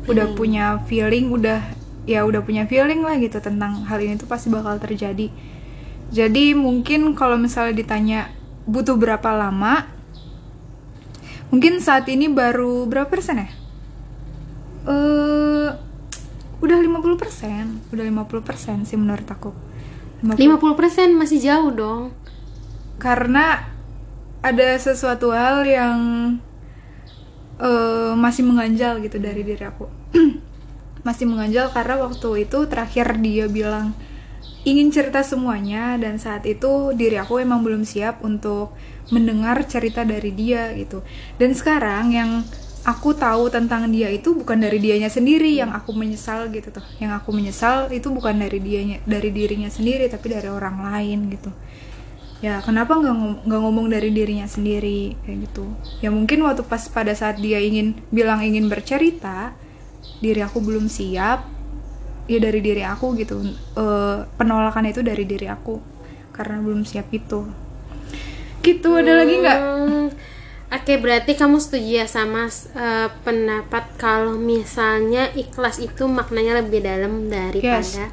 udah 0.05 0.29
Feeling. 0.29 0.37
punya 0.37 0.65
feeling 0.85 1.25
udah 1.33 1.61
ya 2.09 2.25
udah 2.25 2.41
punya 2.41 2.65
feeling 2.65 3.05
lah 3.05 3.17
gitu 3.21 3.37
tentang 3.41 3.85
hal 3.85 3.99
ini 4.01 4.17
tuh 4.17 4.25
pasti 4.25 4.49
bakal 4.49 4.77
terjadi 4.81 5.29
jadi 6.11 6.45
mungkin 6.57 7.13
kalau 7.13 7.37
misalnya 7.37 7.77
ditanya 7.77 8.19
butuh 8.65 8.97
berapa 8.97 9.31
lama 9.31 9.85
mungkin 11.53 11.83
saat 11.83 12.09
ini 12.09 12.31
baru 12.31 12.89
berapa 12.89 13.09
persen 13.09 13.45
ya 13.45 13.49
eh 14.81 15.91
udah 16.61 16.77
50%, 16.77 17.89
udah 17.89 18.05
50% 18.05 18.85
sih 18.85 18.97
menurut 18.97 19.25
aku. 19.25 19.49
50. 20.21 20.37
50% 20.37 21.17
masih 21.17 21.41
jauh 21.41 21.73
dong. 21.73 22.03
Karena 23.01 23.65
ada 24.45 24.77
sesuatu 24.77 25.33
hal 25.33 25.65
yang 25.65 25.99
eh, 27.57 28.13
masih 28.13 28.45
mengganjal 28.45 29.01
gitu 29.01 29.17
dari 29.17 29.41
diri 29.41 29.65
aku. 29.65 29.89
masih 31.01 31.25
mengganjal 31.25 31.73
karena 31.73 31.97
waktu 32.01 32.45
itu 32.45 32.69
terakhir 32.69 33.17
dia 33.19 33.49
bilang 33.49 33.97
ingin 34.61 34.93
cerita 34.93 35.25
semuanya 35.25 35.97
dan 35.97 36.21
saat 36.21 36.45
itu 36.45 36.93
diri 36.93 37.17
aku 37.17 37.41
emang 37.41 37.65
belum 37.65 37.81
siap 37.81 38.21
untuk 38.21 38.77
mendengar 39.09 39.65
cerita 39.65 40.05
dari 40.05 40.31
dia 40.31 40.69
gitu. 40.77 41.01
Dan 41.41 41.57
sekarang 41.57 42.13
yang 42.13 42.31
aku 42.85 43.13
tahu 43.13 43.49
tentang 43.49 43.89
dia 43.89 44.09
itu 44.09 44.33
bukan 44.33 44.57
dari 44.57 44.77
dianya 44.81 45.09
sendiri 45.09 45.53
yang 45.57 45.73
aku 45.73 45.93
menyesal 45.97 46.49
gitu 46.53 46.69
tuh. 46.69 46.85
Yang 47.01 47.11
aku 47.21 47.29
menyesal 47.33 47.89
itu 47.89 48.13
bukan 48.13 48.37
dari 48.37 48.61
dianya 48.61 48.97
dari 49.05 49.33
dirinya 49.33 49.69
sendiri 49.69 50.05
tapi 50.09 50.29
dari 50.29 50.49
orang 50.49 50.85
lain 50.85 51.19
gitu. 51.33 51.51
Ya 52.41 52.57
kenapa 52.61 52.97
nggak 52.97 53.15
ngom- 53.17 53.41
ngomong 53.45 53.89
dari 53.89 54.09
dirinya 54.09 54.49
sendiri 54.49 55.13
kayak 55.25 55.37
gitu? 55.49 55.65
Ya 56.01 56.09
mungkin 56.09 56.41
waktu 56.41 56.65
pas 56.65 56.85
pada 56.89 57.13
saat 57.13 57.37
dia 57.37 57.61
ingin 57.61 58.01
bilang 58.09 58.41
ingin 58.41 58.65
bercerita, 58.65 59.53
diri 60.21 60.41
aku 60.41 60.59
belum 60.61 60.87
siap. 60.87 61.47
Ya 62.29 62.37
dari 62.39 62.61
diri 62.63 62.85
aku 62.85 63.17
gitu. 63.17 63.43
Eh, 63.75 64.17
penolakan 64.37 64.87
itu 64.87 65.01
dari 65.03 65.25
diri 65.25 65.49
aku 65.49 65.81
karena 66.31 66.61
belum 66.63 66.87
siap 66.87 67.11
itu. 67.11 67.45
Gitu 68.61 68.89
ada 68.93 69.13
lagi 69.17 69.35
nggak? 69.41 69.59
Hmm, 69.59 70.05
Oke, 70.71 70.95
berarti 70.95 71.35
kamu 71.35 71.59
setuju 71.59 71.99
ya 71.99 72.07
sama 72.07 72.47
eh, 72.47 73.09
pendapat 73.27 73.91
kalau 73.99 74.39
misalnya 74.39 75.27
ikhlas 75.35 75.83
itu 75.83 76.07
maknanya 76.07 76.63
lebih 76.63 76.79
dalam 76.79 77.27
daripada 77.27 78.07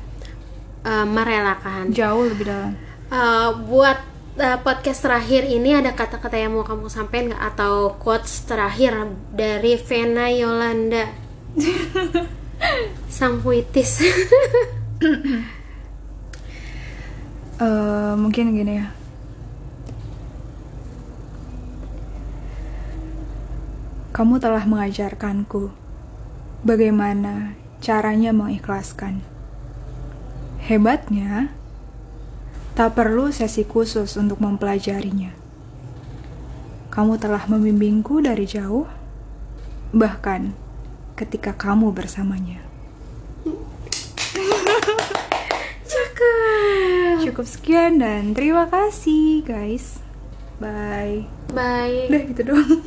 eh, 0.83 1.07
merelakan. 1.07 1.95
Jauh 1.95 2.27
lebih 2.27 2.51
dalam. 2.51 2.75
Eh, 3.15 3.51
buat 3.71 3.99
podcast 4.39 5.03
terakhir 5.03 5.51
ini 5.51 5.83
ada 5.83 5.91
kata-kata 5.99 6.39
yang 6.39 6.55
mau 6.55 6.63
kamu 6.63 6.87
sampaikan 6.87 7.35
nggak 7.35 7.43
atau 7.55 7.99
quotes 7.99 8.47
terakhir 8.47 8.95
dari 9.35 9.75
Vena 9.83 10.31
Yolanda 10.31 11.11
sang 13.17 13.43
puitis 13.43 14.03
Eh, 17.59 18.15
mungkin 18.15 18.55
gini 18.55 18.79
ya. 18.79 18.95
Kamu 24.15 24.39
telah 24.39 24.63
mengajarkanku 24.63 25.75
bagaimana 26.63 27.59
caranya 27.83 28.31
mengikhlaskan. 28.31 29.27
Hebatnya, 30.71 31.51
tak 32.79 32.95
perlu 32.95 33.35
sesi 33.35 33.67
khusus 33.67 34.15
untuk 34.15 34.39
mempelajarinya. 34.39 35.35
Kamu 36.95 37.19
telah 37.19 37.43
membimbingku 37.51 38.23
dari 38.23 38.47
jauh, 38.47 38.87
bahkan 39.91 40.55
ketika 41.19 41.51
kamu 41.51 41.91
bersamanya. 41.91 42.63
cakep 45.89 47.27
Cukup 47.27 47.47
sekian 47.51 47.99
dan 47.99 48.39
terima 48.39 48.71
kasih 48.71 49.43
guys. 49.43 49.99
Bye. 50.63 51.27
bye 51.51 52.07
Udah 52.07 52.23
gitu 52.31 52.43
doang. 52.47 52.83